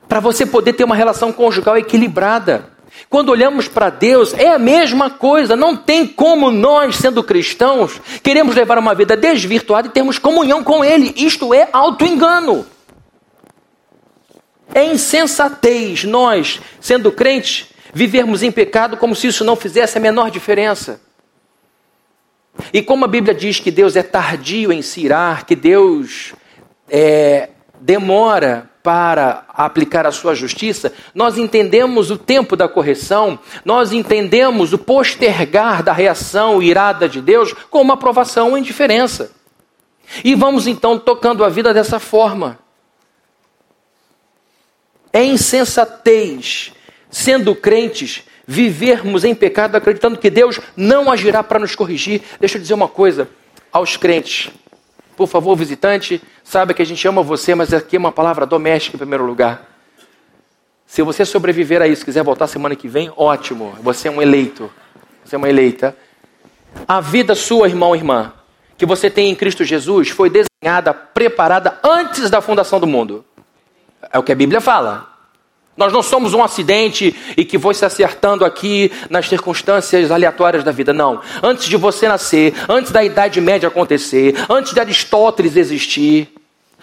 [0.08, 2.70] Para você poder ter uma relação conjugal equilibrada.
[3.10, 5.54] Quando olhamos para Deus, é a mesma coisa.
[5.54, 10.84] Não tem como nós, sendo cristãos, queremos levar uma vida desvirtuada e termos comunhão com
[10.84, 11.14] Ele.
[11.16, 12.66] Isto é auto-engano.
[14.74, 17.66] É insensatez nós, sendo crentes,
[17.98, 21.00] vivermos em pecado como se isso não fizesse a menor diferença.
[22.72, 26.32] E como a Bíblia diz que Deus é tardio em se irar, que Deus
[26.88, 27.48] é,
[27.80, 34.78] demora para aplicar a sua justiça, nós entendemos o tempo da correção, nós entendemos o
[34.78, 39.32] postergar da reação irada de Deus como uma aprovação ou indiferença.
[40.22, 42.60] E vamos então tocando a vida dessa forma.
[45.12, 46.72] É insensatez
[47.10, 52.22] sendo crentes, vivermos em pecado acreditando que Deus não agirá para nos corrigir.
[52.40, 53.28] Deixa eu dizer uma coisa
[53.72, 54.50] aos crentes.
[55.16, 58.96] Por favor, visitante, saiba que a gente ama você, mas aqui é uma palavra doméstica
[58.96, 59.68] em primeiro lugar.
[60.86, 63.76] Se você sobreviver a isso, quiser voltar semana que vem, ótimo.
[63.82, 64.70] Você é um eleito.
[65.24, 65.94] Você é uma eleita.
[66.86, 68.32] A vida sua, irmão e irmã,
[68.78, 73.24] que você tem em Cristo Jesus, foi desenhada, preparada antes da fundação do mundo.
[74.10, 75.17] É o que a Bíblia fala.
[75.78, 80.72] Nós não somos um acidente e que foi se acertando aqui nas circunstâncias aleatórias da
[80.72, 80.92] vida.
[80.92, 81.20] Não.
[81.40, 86.34] Antes de você nascer, antes da Idade Média acontecer, antes de Aristóteles existir,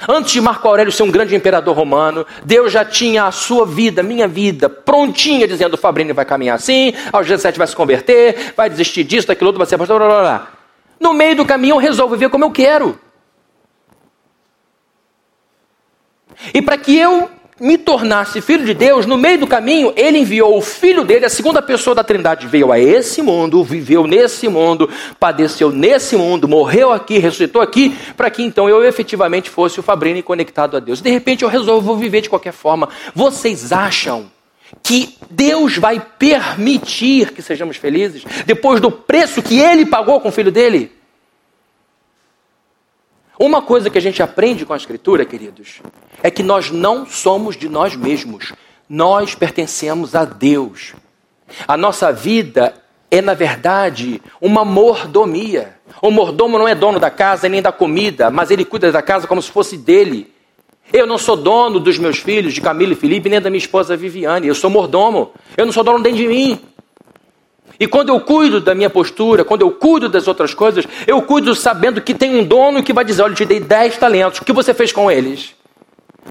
[0.08, 4.02] antes de Marco Aurélio ser um grande imperador romano, Deus já tinha a sua vida,
[4.02, 9.04] minha vida, prontinha, dizendo: Fabrini vai caminhar assim, aos 17 vai se converter, vai desistir
[9.04, 10.52] disso, daquilo outro, vai ser pastor, blá, blá, blá.
[11.02, 12.98] No meio do caminho eu resolvo viver como eu quero.
[16.54, 17.30] E para que eu
[17.60, 21.30] me tornasse filho de Deus, no meio do caminho, ele enviou o filho dele, a
[21.30, 26.92] segunda pessoa da Trindade, veio a esse mundo, viveu nesse mundo, padeceu nesse mundo, morreu
[26.92, 31.02] aqui, ressuscitou aqui, para que então eu efetivamente fosse o Fabrini conectado a Deus.
[31.02, 32.90] De repente eu resolvo viver de qualquer forma.
[33.14, 34.30] Vocês acham
[34.84, 40.32] que Deus vai permitir que sejamos felizes depois do preço que ele pagou com o
[40.32, 40.92] filho dele?
[43.38, 45.82] Uma coisa que a gente aprende com a Escritura, queridos,
[46.24, 48.54] é que nós não somos de nós mesmos.
[48.88, 50.94] Nós pertencemos a Deus.
[51.68, 52.74] A nossa vida
[53.12, 55.76] é, na verdade, uma mordomia.
[56.02, 59.28] O mordomo não é dono da casa nem da comida, mas ele cuida da casa
[59.28, 60.34] como se fosse dele.
[60.94, 63.98] Eu não sou dono dos meus filhos, de Camila e Felipe, nem da minha esposa
[63.98, 64.48] Viviane.
[64.48, 65.32] Eu sou mordomo.
[65.58, 66.60] Eu não sou dono nem de mim.
[67.80, 71.54] E quando eu cuido da minha postura, quando eu cuido das outras coisas, eu cuido
[71.54, 74.46] sabendo que tem um dono que vai dizer: Olha, eu te dei 10 talentos, o
[74.46, 75.56] que você fez com eles?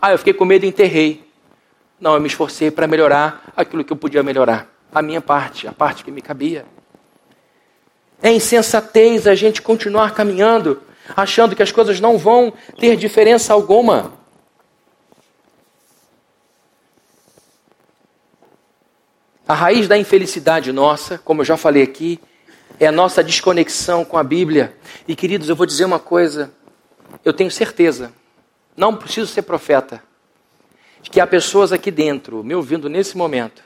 [0.00, 1.24] Ah, eu fiquei com medo e enterrei.
[2.00, 4.68] Não, eu me esforcei para melhorar aquilo que eu podia melhorar.
[4.92, 6.64] A minha parte, a parte que me cabia.
[8.22, 10.80] É insensatez a gente continuar caminhando,
[11.16, 14.12] achando que as coisas não vão ter diferença alguma.
[19.46, 22.18] A raiz da infelicidade nossa, como eu já falei aqui,
[22.80, 24.74] é a nossa desconexão com a Bíblia.
[25.06, 26.50] E queridos, eu vou dizer uma coisa,
[27.22, 28.10] eu tenho certeza,
[28.74, 30.02] não preciso ser profeta,
[31.02, 33.62] de que há pessoas aqui dentro, me ouvindo nesse momento,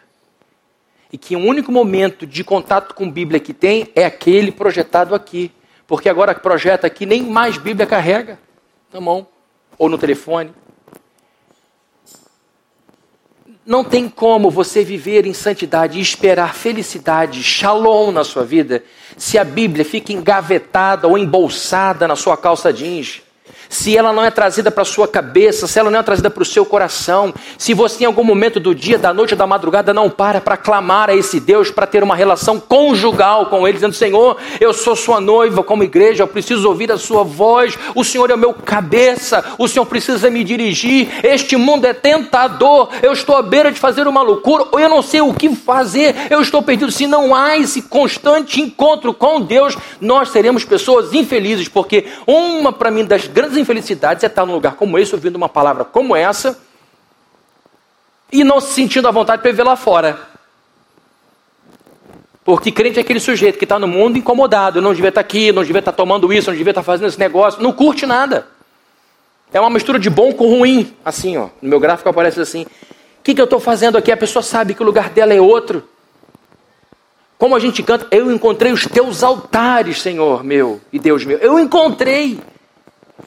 [1.12, 5.52] e que o único momento de contato com Bíblia que tem é aquele projetado aqui.
[5.86, 8.38] Porque agora projeta aqui, nem mais Bíblia carrega
[8.92, 9.26] na mão
[9.78, 10.52] ou no telefone.
[13.68, 18.82] Não tem como você viver em santidade e esperar felicidade, shalom na sua vida,
[19.14, 23.20] se a Bíblia fica engavetada ou embolsada na sua calça jeans
[23.68, 26.42] se ela não é trazida para a sua cabeça, se ela não é trazida para
[26.42, 29.92] o seu coração, se você em algum momento do dia, da noite ou da madrugada
[29.92, 33.94] não para para clamar a esse Deus, para ter uma relação conjugal com Ele, dizendo:
[33.94, 38.30] Senhor, eu sou sua noiva como igreja, eu preciso ouvir a sua voz, o Senhor
[38.30, 43.36] é o meu cabeça, o Senhor precisa me dirigir, este mundo é tentador, eu estou
[43.36, 46.62] à beira de fazer uma loucura, ou eu não sei o que fazer, eu estou
[46.62, 46.90] perdido.
[46.90, 52.90] Se não há esse constante encontro com Deus, nós seremos pessoas infelizes, porque uma para
[52.90, 56.58] mim das grandes infelicidades é estar num lugar como esse, ouvindo uma palavra como essa,
[58.30, 60.18] e não se sentindo à vontade para viver lá fora.
[62.44, 65.62] Porque crente é aquele sujeito que está no mundo incomodado, não devia estar aqui, não
[65.62, 68.46] devia estar tomando isso, não devia estar fazendo esse negócio, não curte nada.
[69.52, 71.48] É uma mistura de bom com ruim, assim, ó.
[71.60, 72.62] No meu gráfico aparece assim.
[72.62, 74.12] O que, que eu estou fazendo aqui?
[74.12, 75.86] A pessoa sabe que o lugar dela é outro.
[77.38, 81.38] Como a gente canta, eu encontrei os teus altares, Senhor meu e Deus meu.
[81.38, 82.40] Eu encontrei.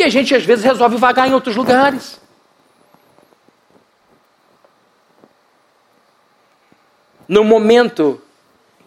[0.02, 2.20] E a gente às vezes resolve vagar em outros lugares.
[7.28, 8.20] No momento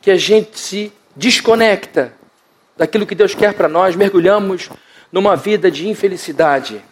[0.03, 2.13] que a gente se desconecta
[2.77, 4.69] daquilo que Deus quer para nós, mergulhamos
[5.13, 6.85] numa vida de infelicidade.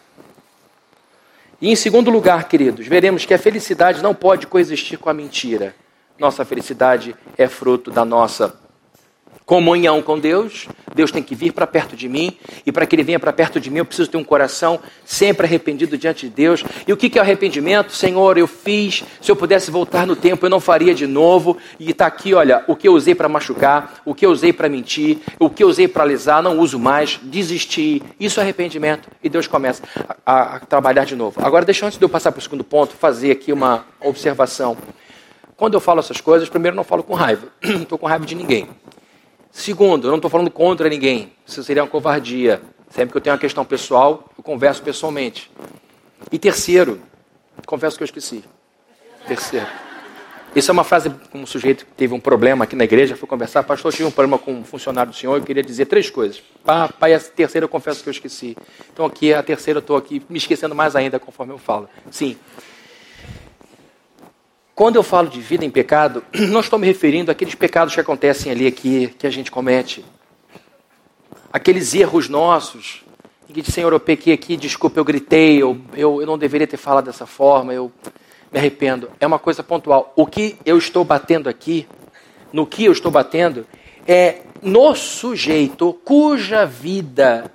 [1.59, 5.75] E em segundo lugar, queridos, veremos que a felicidade não pode coexistir com a mentira.
[6.17, 8.57] Nossa felicidade é fruto da nossa
[9.45, 13.03] comunhão com Deus, Deus tem que vir para perto de mim, e para que Ele
[13.03, 16.63] venha para perto de mim, eu preciso ter um coração sempre arrependido diante de Deus.
[16.87, 17.91] E o que é arrependimento?
[17.91, 21.57] Senhor, eu fiz, se eu pudesse voltar no tempo, eu não faria de novo.
[21.79, 24.69] E está aqui, olha, o que eu usei para machucar, o que eu usei para
[24.69, 28.01] mentir, o que eu usei para alisar, não uso mais, desisti.
[28.19, 29.09] Isso é arrependimento.
[29.23, 29.83] E Deus começa
[30.25, 31.39] a, a trabalhar de novo.
[31.43, 34.77] Agora, deixa antes de eu passar para o segundo ponto, fazer aqui uma observação.
[35.55, 38.35] Quando eu falo essas coisas, primeiro não falo com raiva, não estou com raiva de
[38.35, 38.67] ninguém.
[39.53, 41.31] Segundo, eu não estou falando contra ninguém.
[41.45, 42.59] Isso seria uma covardia.
[42.89, 45.49] Sempre que eu tenho uma questão pessoal, eu converso pessoalmente.
[46.31, 46.99] E terceiro,
[47.67, 48.43] confesso que eu esqueci.
[49.27, 49.67] Terceiro.
[50.55, 53.27] Isso é uma frase com um sujeito que teve um problema aqui na igreja, foi
[53.27, 56.09] conversar, pastor, eu tive um problema com um funcionário do senhor, eu queria dizer três
[56.09, 56.43] coisas.
[56.65, 58.57] E a terceira eu confesso que eu esqueci.
[58.91, 61.87] Então aqui, a terceira eu estou aqui me esquecendo mais ainda conforme eu falo.
[62.11, 62.37] Sim,
[64.75, 68.51] quando eu falo de vida em pecado, não estou me referindo àqueles pecados que acontecem
[68.51, 70.03] ali aqui, que a gente comete.
[71.51, 73.03] Aqueles erros nossos,
[73.47, 76.77] que diz, Senhor, eu pequei aqui, desculpa, eu gritei, eu, eu, eu não deveria ter
[76.77, 77.91] falado dessa forma, eu
[78.51, 79.11] me arrependo.
[79.19, 80.11] É uma coisa pontual.
[80.15, 81.87] O que eu estou batendo aqui,
[82.51, 83.67] no que eu estou batendo,
[84.07, 87.51] é no sujeito cuja vida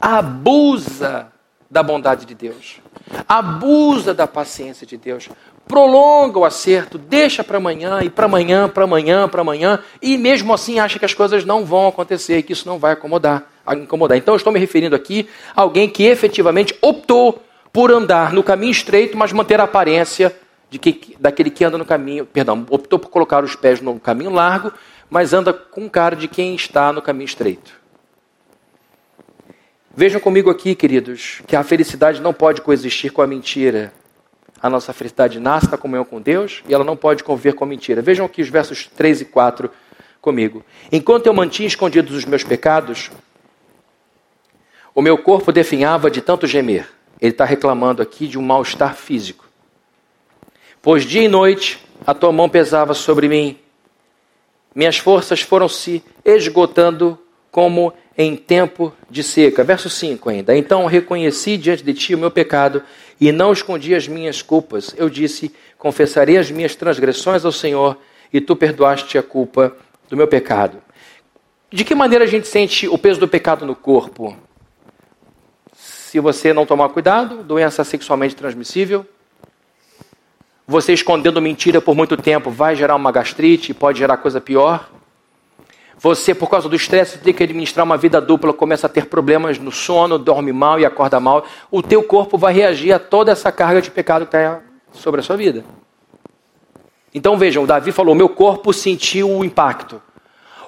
[0.00, 1.32] abusa
[1.70, 2.80] da bondade de Deus,
[3.28, 5.28] abusa da paciência de Deus,
[5.66, 10.52] prolonga o acerto, deixa para amanhã e para amanhã, para amanhã, para amanhã, e mesmo
[10.52, 13.44] assim acha que as coisas não vão acontecer e que isso não vai acomodar,
[13.76, 14.16] incomodar.
[14.16, 18.70] Então eu estou me referindo aqui a alguém que efetivamente optou por andar no caminho
[18.70, 20.34] estreito, mas manter a aparência
[20.70, 24.30] de que, daquele que anda no caminho, perdão, optou por colocar os pés no caminho
[24.30, 24.72] largo,
[25.08, 27.72] mas anda com cara de quem está no caminho estreito.
[29.96, 33.92] Vejam comigo aqui, queridos, que a felicidade não pode coexistir com a mentira
[34.60, 37.66] a nossa felicidade nasce da comunhão com Deus e ela não pode conviver com a
[37.66, 38.00] mentira.
[38.00, 39.70] Vejam aqui os versos 3 e 4
[40.20, 40.64] comigo.
[40.90, 43.10] Enquanto eu mantinha escondidos os meus pecados,
[44.94, 46.88] o meu corpo definhava de tanto gemer.
[47.20, 49.44] Ele está reclamando aqui de um mal-estar físico.
[50.80, 53.58] Pois dia e noite a tua mão pesava sobre mim.
[54.74, 57.18] Minhas forças foram se esgotando
[57.50, 59.62] como em tempo de seca.
[59.64, 60.56] Verso 5 ainda.
[60.56, 62.82] Então reconheci diante de ti o meu pecado
[63.28, 64.94] e não escondi as minhas culpas.
[64.98, 67.96] Eu disse: confessarei as minhas transgressões ao Senhor
[68.30, 69.74] e tu perdoaste a culpa
[70.10, 70.82] do meu pecado.
[71.72, 74.36] De que maneira a gente sente o peso do pecado no corpo?
[75.72, 79.06] Se você não tomar cuidado, doença sexualmente transmissível.
[80.66, 84.90] Você escondendo mentira por muito tempo vai gerar uma gastrite, pode gerar coisa pior.
[86.04, 89.58] Você, por causa do estresse, tem que administrar uma vida dupla, começa a ter problemas
[89.58, 91.46] no sono, dorme mal e acorda mal.
[91.70, 94.60] O teu corpo vai reagir a toda essa carga de pecado que está
[94.92, 95.64] sobre a sua vida.
[97.14, 100.02] Então vejam, Davi falou: meu corpo sentiu o impacto.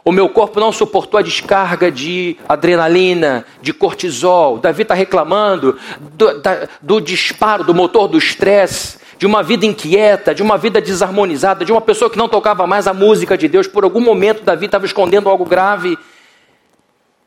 [0.09, 4.57] O meu corpo não suportou a descarga de adrenalina, de cortisol.
[4.57, 10.32] Davi está reclamando do, da, do disparo, do motor do estresse, de uma vida inquieta,
[10.32, 13.66] de uma vida desarmonizada, de uma pessoa que não tocava mais a música de Deus.
[13.66, 15.98] Por algum momento, Davi estava escondendo algo grave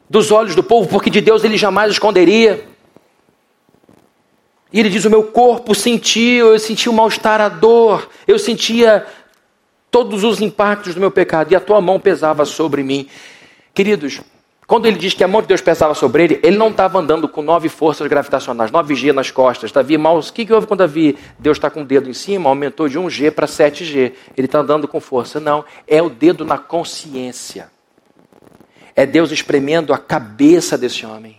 [0.10, 2.64] dos olhos do povo, porque de Deus ele jamais esconderia.
[4.72, 9.06] E ele diz: O meu corpo sentiu, eu senti o mal-estar, a dor, eu sentia
[9.92, 13.08] todos os impactos do meu pecado, e a tua mão pesava sobre mim.
[13.74, 14.22] Queridos,
[14.70, 17.28] quando ele diz que a mão de Deus pesava sobre ele, ele não estava andando
[17.28, 19.72] com nove forças gravitacionais, nove G nas costas.
[19.72, 21.18] Davi, mal, o que, que houve quando Davi?
[21.40, 24.14] Deus está com o dedo em cima, aumentou de 1G para 7G.
[24.38, 25.40] Ele está andando com força.
[25.40, 27.72] Não, é o dedo na consciência.
[28.96, 31.38] É Deus espremendo a cabeça desse homem.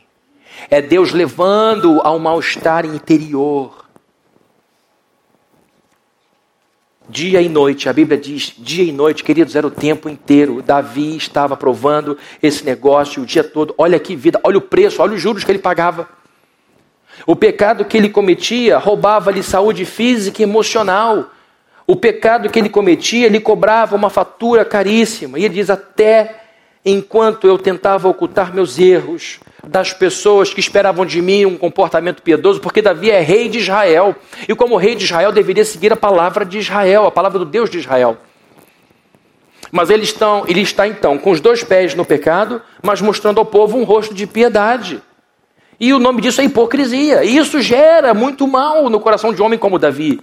[0.69, 3.80] É Deus levando ao mal-estar interior.
[7.11, 10.63] Dia e noite, a Bíblia diz, dia e noite, queridos, era o tempo inteiro.
[10.63, 13.75] Davi estava provando esse negócio o dia todo.
[13.77, 16.09] Olha que vida, olha o preço, olha os juros que ele pagava.
[17.27, 21.33] O pecado que ele cometia roubava-lhe saúde física e emocional.
[21.85, 25.37] O pecado que ele cometia, ele cobrava uma fatura caríssima.
[25.37, 26.45] E ele diz: Até
[26.85, 29.41] enquanto eu tentava ocultar meus erros,
[29.71, 34.17] das pessoas que esperavam de mim um comportamento piedoso, porque Davi é rei de Israel.
[34.49, 37.71] E como rei de Israel, deveria seguir a palavra de Israel, a palavra do Deus
[37.71, 38.19] de Israel.
[39.71, 43.47] Mas ele, estão, ele está então com os dois pés no pecado, mas mostrando ao
[43.47, 45.01] povo um rosto de piedade.
[45.79, 47.23] E o nome disso é hipocrisia.
[47.23, 50.21] E isso gera muito mal no coração de um homem como Davi.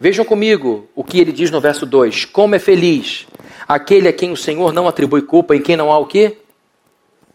[0.00, 3.26] Vejam comigo o que ele diz no verso 2: Como é feliz
[3.74, 6.38] aquele a quem o Senhor não atribui culpa, em quem não há o quê?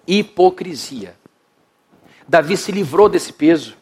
[0.05, 1.15] Hipocrisia.
[2.27, 3.75] Davi se livrou desse peso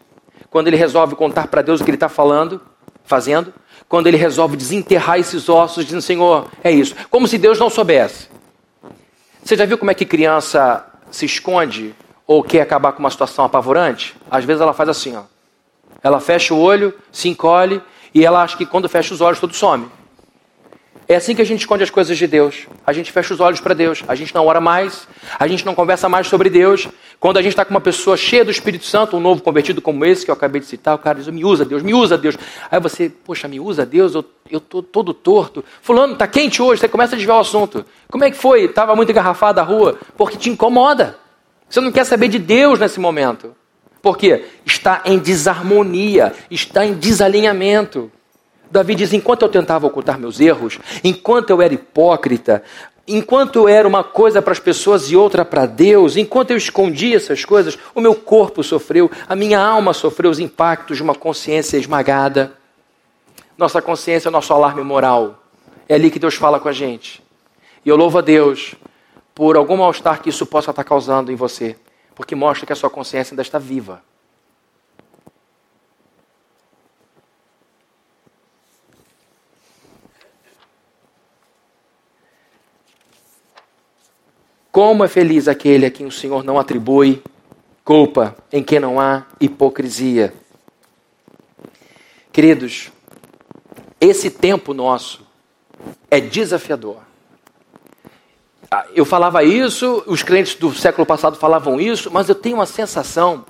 [0.50, 2.62] quando ele resolve contar para Deus o que ele está falando,
[3.04, 3.54] fazendo,
[3.90, 6.96] quando ele resolve desenterrar esses ossos, dizendo: Senhor, é isso.
[7.10, 8.30] Como se Deus não soubesse.
[9.44, 11.94] Você já viu como é que criança se esconde
[12.26, 14.16] ou quer acabar com uma situação apavorante?
[14.30, 15.24] Às vezes ela faz assim, ó.
[16.02, 17.82] Ela fecha o olho, se encolhe
[18.14, 19.88] e ela acha que quando fecha os olhos tudo some.
[21.08, 22.66] É assim que a gente esconde as coisas de Deus.
[22.86, 24.04] A gente fecha os olhos para Deus.
[24.08, 25.08] A gente não ora mais.
[25.38, 26.88] A gente não conversa mais sobre Deus.
[27.20, 30.04] Quando a gente está com uma pessoa cheia do Espírito Santo, um novo convertido como
[30.04, 32.36] esse que eu acabei de citar, o cara diz: Me usa Deus, me usa Deus.
[32.72, 35.64] Aí você, poxa, me usa Deus, eu estou todo torto.
[35.80, 36.82] Fulano, está quente hoje.
[36.82, 37.86] Você começa a desviar o assunto.
[38.10, 38.66] Como é que foi?
[38.66, 40.00] Estava muito engarrafada a rua?
[40.18, 41.18] Porque te incomoda.
[41.70, 43.56] Você não quer saber de Deus nesse momento.
[44.02, 44.46] Por quê?
[44.66, 48.12] Está em desarmonia, está em desalinhamento.
[48.70, 52.64] Davi diz: enquanto eu tentava ocultar meus erros, enquanto eu era hipócrita,
[53.08, 57.18] enquanto eu era uma coisa para as pessoas e outra para Deus, enquanto eu escondia
[57.18, 61.78] essas coisas, o meu corpo sofreu, a minha alma sofreu os impactos de uma consciência
[61.78, 62.54] esmagada.
[63.58, 65.44] Nossa consciência é o nosso alarme moral.
[65.88, 67.24] É ali que Deus fala com a gente.
[67.86, 68.76] E eu louvo a Deus
[69.34, 71.76] por algum mal-estar que isso possa estar causando em você
[72.16, 74.02] porque mostra que a sua consciência ainda está viva.
[84.76, 87.24] Como é feliz aquele a quem o Senhor não atribui
[87.82, 90.34] culpa, em quem não há hipocrisia.
[92.30, 92.92] Queridos,
[94.02, 95.26] esse tempo nosso
[96.12, 96.98] é desafiador.
[98.70, 102.66] Ah, eu falava isso, os crentes do século passado falavam isso, mas eu tenho uma
[102.66, 103.46] sensação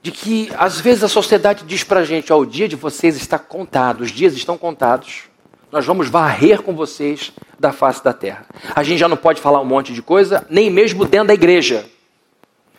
[0.00, 3.14] de que às vezes a sociedade diz para a gente: ó, o dia de vocês
[3.14, 5.24] está contado, os dias estão contados.
[5.70, 8.46] Nós vamos varrer com vocês da face da terra.
[8.74, 11.88] A gente já não pode falar um monte de coisa, nem mesmo dentro da igreja.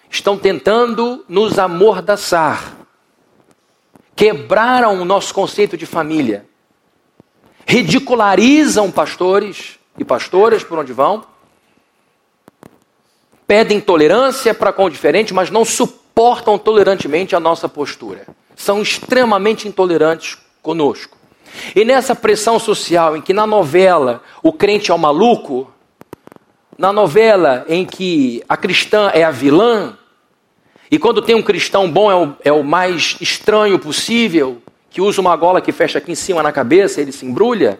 [0.09, 2.73] Estão tentando nos amordaçar.
[4.15, 6.45] Quebraram o nosso conceito de família.
[7.67, 11.23] Ridicularizam pastores e pastoras por onde vão,
[13.45, 18.25] pedem tolerância para com o diferente, mas não suportam tolerantemente a nossa postura.
[18.55, 21.18] São extremamente intolerantes conosco.
[21.75, 25.71] E nessa pressão social em que na novela o crente é o maluco,
[26.77, 29.97] na novela em que a cristã é a vilã,
[30.91, 35.21] e quando tem um cristão bom é o, é o mais estranho possível, que usa
[35.21, 37.79] uma gola que fecha aqui em cima na cabeça, ele se embrulha,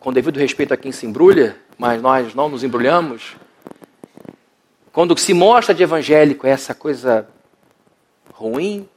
[0.00, 3.36] com devido respeito a quem se embrulha, mas nós não nos embrulhamos.
[4.92, 7.28] Quando se mostra de evangélico essa coisa
[8.34, 8.88] ruim,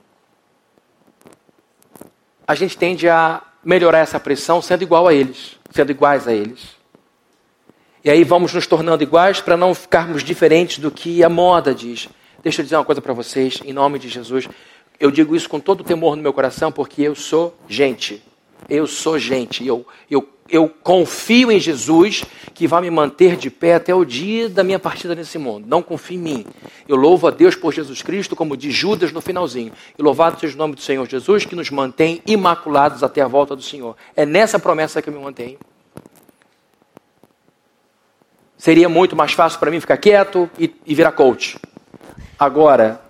[2.48, 6.76] a gente tende a melhorar essa pressão sendo igual a eles, sendo iguais a eles.
[8.04, 12.08] E aí vamos nos tornando iguais para não ficarmos diferentes do que a moda diz.
[12.44, 14.48] Deixa eu dizer uma coisa para vocês, em nome de Jesus.
[15.00, 18.24] eu digo isso com todo o temor no meu coração, porque eu sou gente.
[18.70, 19.66] Eu sou gente.
[19.66, 22.24] Eu, eu, eu confio em Jesus
[22.54, 25.66] que vai me manter de pé até o dia da minha partida nesse mundo.
[25.68, 26.46] Não confio em mim.
[26.88, 29.74] Eu louvo a Deus por Jesus Cristo, como de Judas no finalzinho.
[29.98, 33.56] E louvado seja o nome do Senhor Jesus, que nos mantém imaculados até a volta
[33.56, 33.98] do Senhor.
[34.16, 35.58] É nessa promessa que eu me mantenho.
[38.58, 41.58] Seria muito mais fácil para mim ficar quieto e, e virar coach.
[42.38, 43.02] Agora,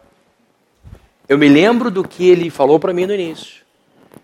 [1.27, 3.63] eu me lembro do que ele falou para mim no início.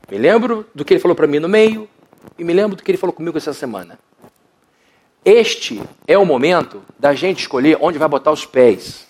[0.10, 1.88] Me lembro do que ele falou para mim no meio.
[2.38, 4.00] E me lembro do que ele falou comigo essa semana.
[5.24, 9.08] Este é o momento da gente escolher onde vai botar os pés.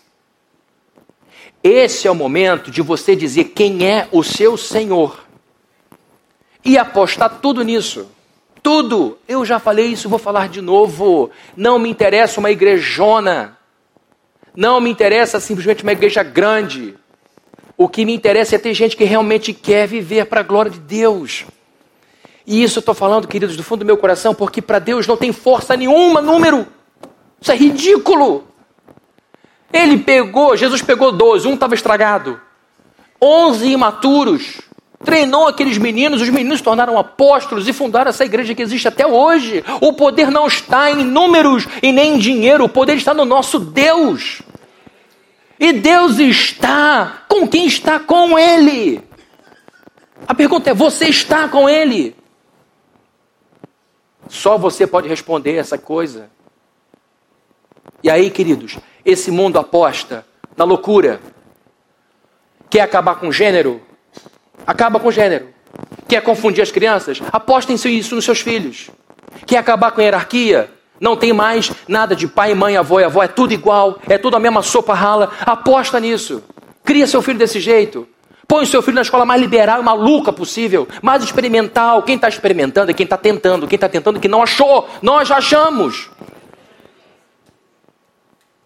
[1.64, 5.24] Esse é o momento de você dizer quem é o seu Senhor.
[6.66, 8.10] E apostar tudo nisso.
[8.62, 9.18] Tudo.
[9.28, 11.30] Eu já falei isso, vou falar de novo.
[11.56, 13.58] Não me interessa uma igrejona.
[14.56, 16.96] Não me interessa simplesmente uma igreja grande.
[17.78, 20.80] O que me interessa é ter gente que realmente quer viver para a glória de
[20.80, 21.46] Deus.
[22.46, 25.18] E isso eu estou falando, queridos, do fundo do meu coração, porque para Deus não
[25.18, 26.68] tem força nenhuma, número.
[27.40, 28.48] Isso é ridículo.
[29.72, 32.40] Ele pegou, Jesus pegou 12, um estava estragado.
[33.22, 34.62] 11 imaturos.
[35.04, 39.06] Treinou aqueles meninos, os meninos se tornaram apóstolos e fundaram essa igreja que existe até
[39.06, 39.64] hoje.
[39.80, 43.60] O poder não está em números e nem em dinheiro, o poder está no nosso
[43.60, 44.42] Deus.
[45.60, 49.02] E Deus está com quem está com Ele.
[50.28, 52.16] A pergunta é: você está com Ele?
[54.32, 56.30] Só você pode responder essa coisa.
[58.02, 60.26] E aí, queridos, esse mundo aposta
[60.56, 61.20] na loucura.
[62.70, 63.82] Quer acabar com gênero?
[64.66, 65.50] Acaba com gênero.
[66.08, 67.22] Quer confundir as crianças?
[67.30, 68.90] Apostem isso nos seus filhos.
[69.46, 70.72] Quer acabar com a hierarquia?
[70.98, 74.38] Não tem mais nada de pai, mãe, avô e avó, é tudo igual, é tudo
[74.38, 75.34] a mesma sopa rala.
[75.42, 76.42] Aposta nisso.
[76.86, 78.08] Cria seu filho desse jeito.
[78.52, 82.04] Põe o seu filho na escola mais liberal e maluca possível, mais experimental.
[82.04, 83.66] Quem está experimentando é quem está tentando.
[83.66, 84.90] Quem está tentando que não achou.
[85.02, 86.10] Nós achamos.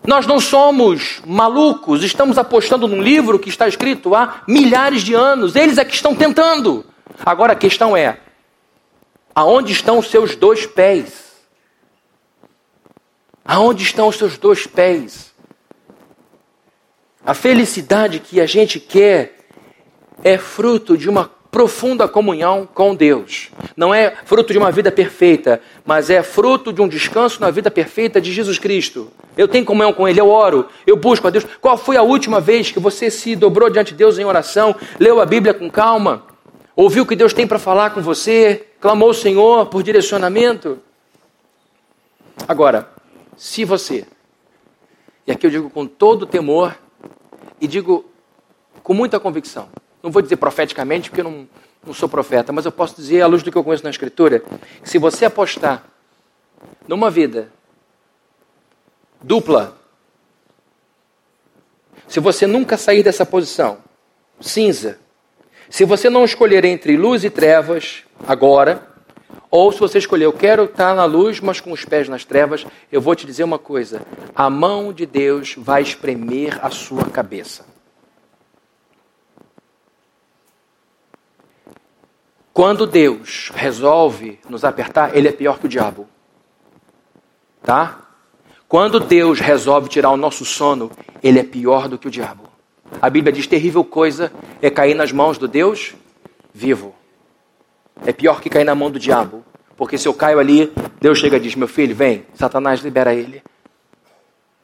[0.03, 5.55] Nós não somos malucos, estamos apostando num livro que está escrito há milhares de anos.
[5.55, 6.83] Eles é que estão tentando.
[7.23, 8.17] Agora a questão é:
[9.35, 11.35] aonde estão os seus dois pés?
[13.45, 15.31] Aonde estão os seus dois pés?
[17.23, 19.34] A felicidade que a gente quer
[20.23, 23.49] é fruto de uma profunda comunhão com Deus.
[23.77, 27.71] Não é fruto de uma vida perfeita, mas é fruto de um descanso na vida
[27.71, 29.09] perfeita de Jesus Cristo.
[29.37, 31.45] Eu tenho comunhão com Ele, eu oro, eu busco a Deus.
[31.61, 35.21] Qual foi a última vez que você se dobrou diante de Deus em oração, leu
[35.21, 36.25] a Bíblia com calma,
[36.75, 40.79] ouviu o que Deus tem para falar com você, clamou ao Senhor por direcionamento?
[42.49, 42.89] Agora,
[43.37, 44.05] se você,
[45.25, 46.77] e aqui eu digo com todo temor,
[47.61, 48.05] e digo
[48.83, 49.69] com muita convicção,
[50.05, 51.47] não vou dizer profeticamente, porque eu não,
[51.83, 54.39] não sou profeta, mas eu posso dizer, à luz do que eu conheço na Escritura,
[54.83, 55.83] que se você apostar
[56.87, 57.51] numa vida
[59.19, 59.75] dupla,
[62.07, 63.79] se você nunca sair dessa posição
[64.39, 64.99] cinza,
[65.71, 68.87] se você não escolher entre luz e trevas agora,
[69.49, 72.63] ou se você escolher, eu quero estar na luz, mas com os pés nas trevas,
[72.91, 74.03] eu vou te dizer uma coisa:
[74.35, 77.74] a mão de Deus vai espremer a sua cabeça.
[82.55, 86.07] Quando Deus resolve nos apertar, Ele é pior que o diabo.
[87.61, 87.99] Tá?
[88.65, 90.89] Quando Deus resolve tirar o nosso sono,
[91.21, 92.43] Ele é pior do que o diabo.
[93.01, 94.31] A Bíblia diz: terrível coisa
[94.61, 95.95] é cair nas mãos do Deus
[96.53, 96.95] vivo.
[98.05, 99.43] É pior que cair na mão do diabo.
[99.75, 103.43] Porque se eu caio ali, Deus chega e diz: Meu filho, vem, Satanás libera ele.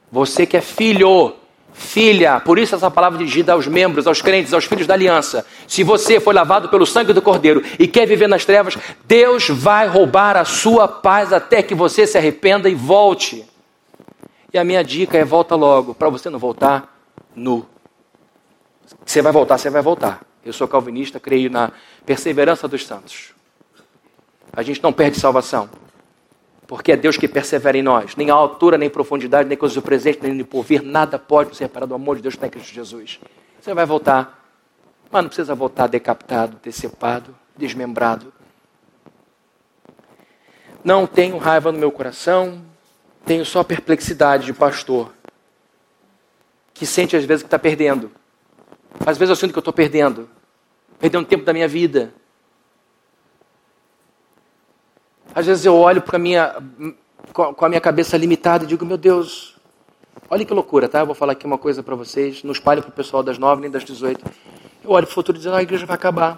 [0.09, 1.35] Você que é filho,
[1.73, 5.45] filha, por isso essa palavra dirigida aos membros, aos crentes, aos filhos da aliança.
[5.67, 9.87] Se você foi lavado pelo sangue do Cordeiro e quer viver nas trevas, Deus vai
[9.87, 13.45] roubar a sua paz até que você se arrependa e volte.
[14.53, 16.95] E a minha dica é: volta logo, para você não voltar
[17.35, 17.65] nu.
[19.05, 20.21] Você vai voltar, você vai voltar.
[20.45, 21.71] Eu sou calvinista, creio na
[22.05, 23.33] perseverança dos santos.
[24.51, 25.69] A gente não perde salvação.
[26.71, 28.15] Porque é Deus que persevera em nós.
[28.15, 31.57] Nem a altura, nem profundidade, nem coisas do presente, nem do porvir, nada pode nos
[31.57, 33.19] separar do amor de Deus que está em Cristo Jesus.
[33.59, 34.41] Você vai voltar.
[35.11, 38.31] Mas não precisa voltar decapitado, decepado, desmembrado.
[40.81, 42.63] Não tenho raiva no meu coração,
[43.25, 45.11] tenho só perplexidade de pastor
[46.73, 48.09] que sente às vezes que está perdendo.
[49.05, 50.29] Às vezes eu sinto que eu estou perdendo,
[50.97, 52.13] perdendo tempo da minha vida.
[55.33, 56.55] Às vezes eu olho para minha,
[57.33, 59.55] com a minha cabeça limitada e digo, meu Deus,
[60.29, 60.99] olha que loucura, tá?
[60.99, 63.61] Eu vou falar aqui uma coisa para vocês, não espalhe para o pessoal das nove
[63.61, 64.25] nem das dezoito.
[64.83, 66.37] Eu olho para o futuro dizendo, ah, a igreja vai acabar.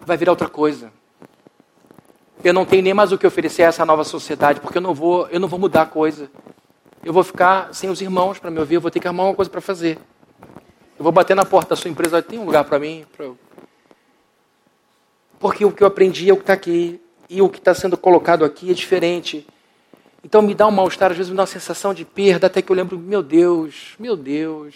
[0.00, 0.92] Vai virar outra coisa.
[2.44, 4.92] Eu não tenho nem mais o que oferecer a essa nova sociedade, porque eu não
[4.92, 6.30] vou, eu não vou mudar a coisa.
[7.02, 9.34] Eu vou ficar sem os irmãos para me ouvir, eu vou ter que arrumar uma
[9.34, 9.98] coisa para fazer.
[10.98, 13.06] Eu vou bater na porta da sua empresa, tem um lugar para mim?
[13.16, 13.30] Pra...
[15.38, 17.00] Porque o que eu aprendi é o que está aqui,
[17.32, 19.46] e o que está sendo colocado aqui é diferente.
[20.22, 22.70] Então me dá um mal-estar, às vezes me dá uma sensação de perda, até que
[22.70, 24.74] eu lembro, meu Deus, meu Deus,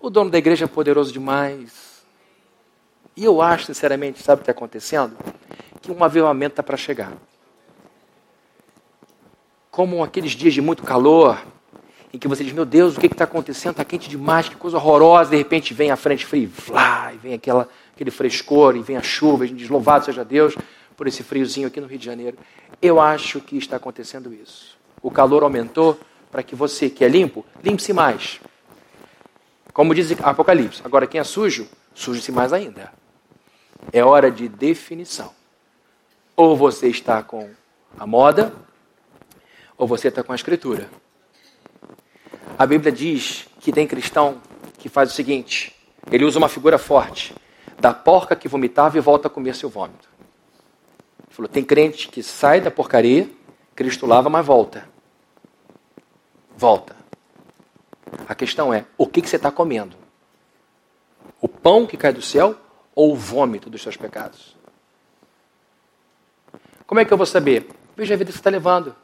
[0.00, 2.04] o dono da igreja é poderoso demais.
[3.16, 5.16] E eu acho, sinceramente, sabe o que está acontecendo?
[5.82, 7.12] que um avivamento está para chegar.
[9.70, 11.42] Como aqueles dias de muito calor,
[12.12, 13.72] em que você diz, meu Deus, o que está acontecendo?
[13.72, 15.30] Está quente demais, que coisa horrorosa.
[15.30, 16.50] De repente vem a frente fria,
[17.14, 20.22] e vem aquela, aquele frescor, e vem a chuva, e a gente diz, louvado seja
[20.22, 20.54] Deus
[21.00, 22.36] por esse friozinho aqui no Rio de Janeiro.
[22.82, 24.76] Eu acho que está acontecendo isso.
[25.00, 25.98] O calor aumentou
[26.30, 28.38] para que você, que é limpo, limpe-se mais.
[29.72, 30.82] Como diz Apocalipse.
[30.84, 32.92] Agora, quem é sujo, suje-se mais ainda.
[33.90, 35.32] É hora de definição.
[36.36, 37.48] Ou você está com
[37.98, 38.52] a moda,
[39.78, 40.86] ou você está com a escritura.
[42.58, 44.38] A Bíblia diz que tem cristão
[44.76, 45.74] que faz o seguinte:
[46.12, 47.34] ele usa uma figura forte,
[47.78, 50.09] da porca que vomitava e volta a comer seu vômito.
[51.40, 53.26] Falou: tem crente que sai da porcaria,
[53.74, 54.86] Cristo lava, mas volta.
[56.54, 56.94] Volta.
[58.28, 59.96] A questão é: o que, que você está comendo?
[61.40, 62.54] O pão que cai do céu
[62.94, 64.54] ou o vômito dos seus pecados?
[66.86, 67.70] Como é que eu vou saber?
[67.96, 68.94] Veja a vida que você está levando.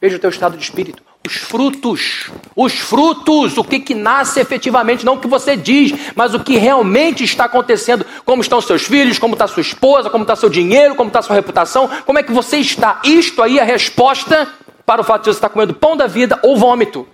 [0.00, 1.02] Veja o teu estado de espírito.
[1.28, 6.32] Os frutos, os frutos, o que, que nasce efetivamente, não o que você diz, mas
[6.32, 8.06] o que realmente está acontecendo.
[8.24, 11.36] Como estão seus filhos, como está sua esposa, como está seu dinheiro, como está sua
[11.36, 13.02] reputação, como é que você está.
[13.04, 14.48] Isto aí é a resposta
[14.86, 17.06] para o fato de você estar comendo pão da vida ou vômito.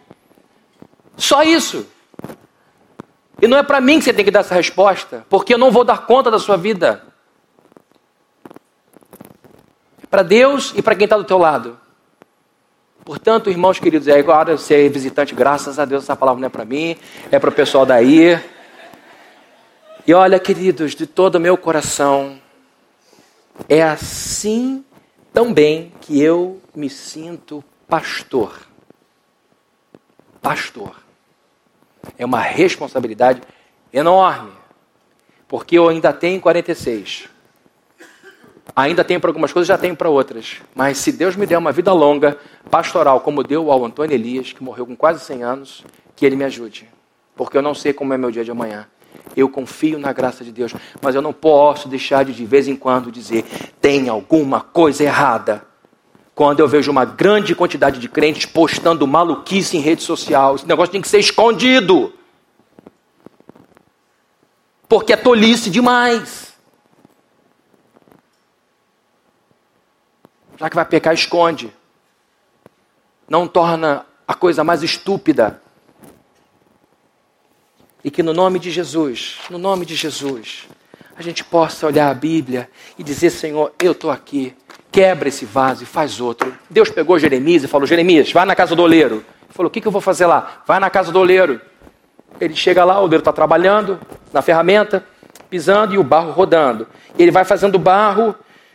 [1.16, 1.84] Só isso.
[3.42, 5.72] E não é para mim que você tem que dar essa resposta, porque eu não
[5.72, 7.02] vou dar conta da sua vida
[10.08, 11.80] para Deus e para quem está do teu lado.
[13.04, 16.50] Portanto, irmãos queridos, é agora você é visitante, graças a Deus essa palavra não é
[16.50, 16.96] para mim,
[17.30, 18.40] é para o pessoal daí.
[20.06, 22.40] E olha, queridos, de todo o meu coração,
[23.68, 24.82] é assim
[25.34, 28.58] também que eu me sinto pastor.
[30.40, 30.96] Pastor.
[32.16, 33.42] É uma responsabilidade
[33.92, 34.52] enorme,
[35.46, 37.33] porque eu ainda tenho 46.
[38.74, 40.56] Ainda tenho para algumas coisas, já tenho para outras.
[40.74, 42.38] Mas se Deus me der uma vida longa,
[42.70, 45.84] pastoral, como deu ao Antônio Elias, que morreu com quase 100 anos,
[46.16, 46.88] que ele me ajude.
[47.36, 48.86] Porque eu não sei como é meu dia de amanhã.
[49.36, 52.74] Eu confio na graça de Deus, mas eu não posso deixar de de vez em
[52.74, 53.44] quando dizer:
[53.80, 55.64] tem alguma coisa errada.
[56.34, 60.90] Quando eu vejo uma grande quantidade de crentes postando maluquice em rede social, esse negócio
[60.90, 62.12] tem que ser escondido.
[64.88, 66.53] Porque é tolice demais.
[70.56, 71.72] Já que vai pecar, esconde.
[73.28, 75.60] Não torna a coisa mais estúpida.
[78.02, 80.68] E que no nome de Jesus, no nome de Jesus,
[81.16, 84.54] a gente possa olhar a Bíblia e dizer: Senhor, eu estou aqui,
[84.92, 86.54] quebra esse vaso e faz outro.
[86.68, 89.16] Deus pegou Jeremias e falou: Jeremias, vai na casa do oleiro.
[89.16, 90.62] Ele falou: O que, que eu vou fazer lá?
[90.66, 91.60] Vai na casa do oleiro.
[92.40, 93.98] Ele chega lá, o oleiro está trabalhando
[94.32, 95.06] na ferramenta,
[95.48, 96.86] pisando e o barro rodando.
[97.18, 98.34] Ele vai fazendo barro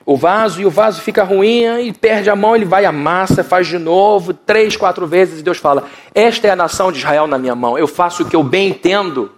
[0.09, 3.67] o vaso e o vaso fica ruim e perde a mão, ele vai, amassa, faz
[3.67, 5.83] de novo, três, quatro vezes, e Deus fala:
[6.15, 8.69] Esta é a nação de Israel na minha mão, eu faço o que eu bem
[8.69, 9.31] entendo.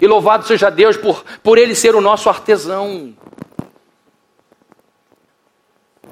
[0.00, 3.14] E louvado seja Deus por, por ele ser o nosso artesão.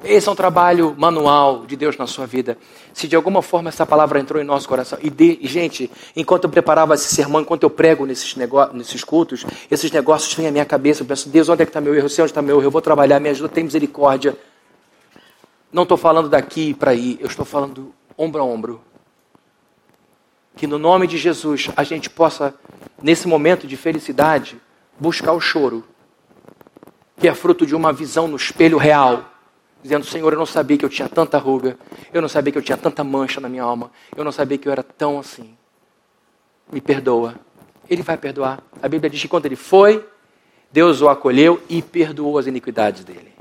[0.07, 2.57] Esse é um trabalho manual de Deus na sua vida.
[2.93, 4.97] Se de alguma forma essa palavra entrou em nosso coração.
[5.01, 8.33] E, de, gente, enquanto eu preparava esse sermão, enquanto eu prego nesses,
[8.73, 11.01] nesses cultos, esses negócios vêm à minha cabeça.
[11.01, 12.07] Eu penso, Deus, onde é que está meu erro?
[12.07, 12.67] sei onde está meu erro.
[12.67, 14.37] Eu vou trabalhar, me ajuda, tem misericórdia.
[15.73, 18.81] Não estou falando daqui para aí, eu estou falando ombro a ombro.
[20.55, 22.55] Que no nome de Jesus a gente possa,
[23.03, 24.57] nesse momento de felicidade,
[24.97, 25.83] buscar o choro,
[27.17, 29.33] que é fruto de uma visão no espelho real
[29.81, 31.77] dizendo: Senhor, eu não sabia que eu tinha tanta ruga,
[32.13, 34.67] eu não sabia que eu tinha tanta mancha na minha alma, eu não sabia que
[34.67, 35.55] eu era tão assim.
[36.71, 37.35] Me perdoa.
[37.89, 38.61] Ele vai perdoar.
[38.81, 40.05] A Bíblia diz que quando ele foi,
[40.71, 43.33] Deus o acolheu e perdoou as iniquidades dele.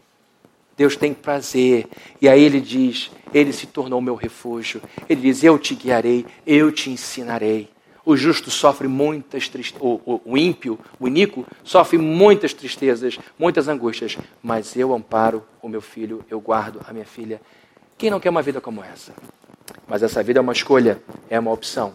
[0.76, 1.88] Deus tem prazer.
[2.20, 4.80] E aí ele diz: Ele se tornou meu refúgio.
[5.08, 7.68] Ele diz: Eu te guiarei, eu te ensinarei.
[8.08, 14.76] O justo sofre muitas tristezas, o, ímpio, o iníquo, sofre muitas tristezas, muitas angústias, mas
[14.76, 17.40] eu amparo o meu filho, eu guardo a minha filha.
[17.98, 19.12] Quem não quer uma vida como essa?
[19.88, 21.94] Mas essa vida é uma escolha, é uma opção.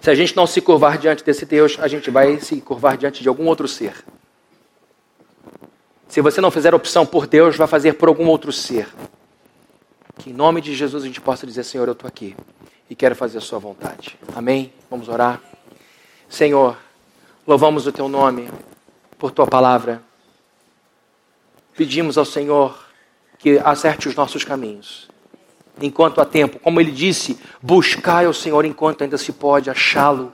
[0.00, 3.22] Se a gente não se curvar diante desse Deus, a gente vai se curvar diante
[3.22, 4.02] de algum outro ser.
[6.08, 8.88] Se você não fizer opção por Deus, vai fazer por algum outro ser.
[10.16, 12.34] Que em nome de Jesus a gente possa dizer: Senhor, eu estou aqui
[12.90, 14.18] e quero fazer a Sua vontade.
[14.34, 14.72] Amém?
[14.90, 15.40] Vamos orar.
[16.28, 16.76] Senhor,
[17.46, 18.50] louvamos o Teu nome
[19.16, 20.02] por Tua palavra.
[21.76, 22.84] Pedimos ao Senhor
[23.38, 25.08] que acerte os nossos caminhos.
[25.80, 30.32] Enquanto há tempo, como Ele disse, buscai ao Senhor enquanto ainda se pode achá-lo.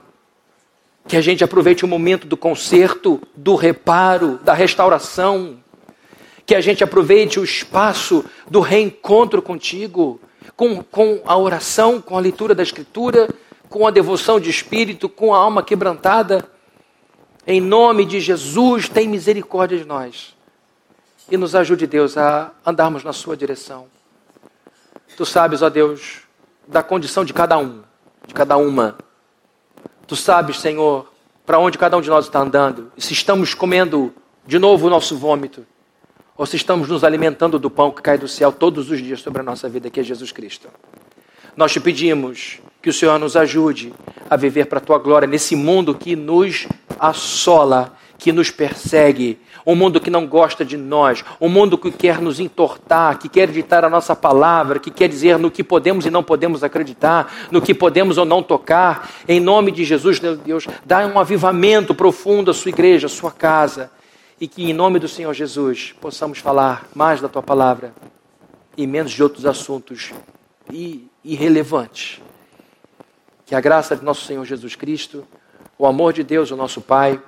[1.06, 5.60] Que a gente aproveite o momento do conserto, do reparo, da restauração
[6.46, 10.20] que a gente aproveite o espaço do reencontro contigo,
[10.54, 13.28] com, com a oração, com a leitura da Escritura,
[13.68, 16.48] com a devoção de espírito, com a alma quebrantada.
[17.46, 20.36] Em nome de Jesus, tem misericórdia de nós.
[21.30, 23.86] E nos ajude, Deus, a andarmos na Sua direção.
[25.16, 26.22] Tu sabes, ó Deus,
[26.68, 27.82] da condição de cada um,
[28.26, 28.96] de cada uma.
[30.06, 31.10] Tu sabes, Senhor,
[31.44, 32.92] para onde cada um de nós está andando.
[32.96, 34.12] E se estamos comendo
[34.46, 35.66] de novo o nosso vômito
[36.36, 39.40] ou se estamos nos alimentando do pão que cai do céu todos os dias sobre
[39.40, 40.68] a nossa vida, que é Jesus Cristo.
[41.56, 43.94] Nós te pedimos que o Senhor nos ajude
[44.28, 46.68] a viver para a tua glória nesse mundo que nos
[47.00, 52.20] assola, que nos persegue, um mundo que não gosta de nós, um mundo que quer
[52.20, 56.10] nos entortar, que quer editar a nossa palavra, que quer dizer no que podemos e
[56.10, 59.10] não podemos acreditar, no que podemos ou não tocar.
[59.26, 63.90] Em nome de Jesus, Deus, dá um avivamento profundo à sua igreja, à sua casa
[64.40, 67.94] e que, em nome do Senhor Jesus, possamos falar mais da tua palavra
[68.76, 70.12] e menos de outros assuntos
[71.24, 72.20] irrelevantes.
[73.46, 75.26] Que a graça de nosso Senhor Jesus Cristo,
[75.78, 77.20] o amor de Deus, o nosso Pai,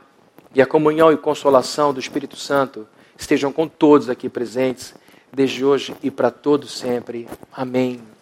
[0.55, 2.87] e a comunhão e consolação do Espírito Santo
[3.17, 4.95] estejam com todos aqui presentes,
[5.33, 7.29] desde hoje e para todos sempre.
[7.53, 8.18] Amém.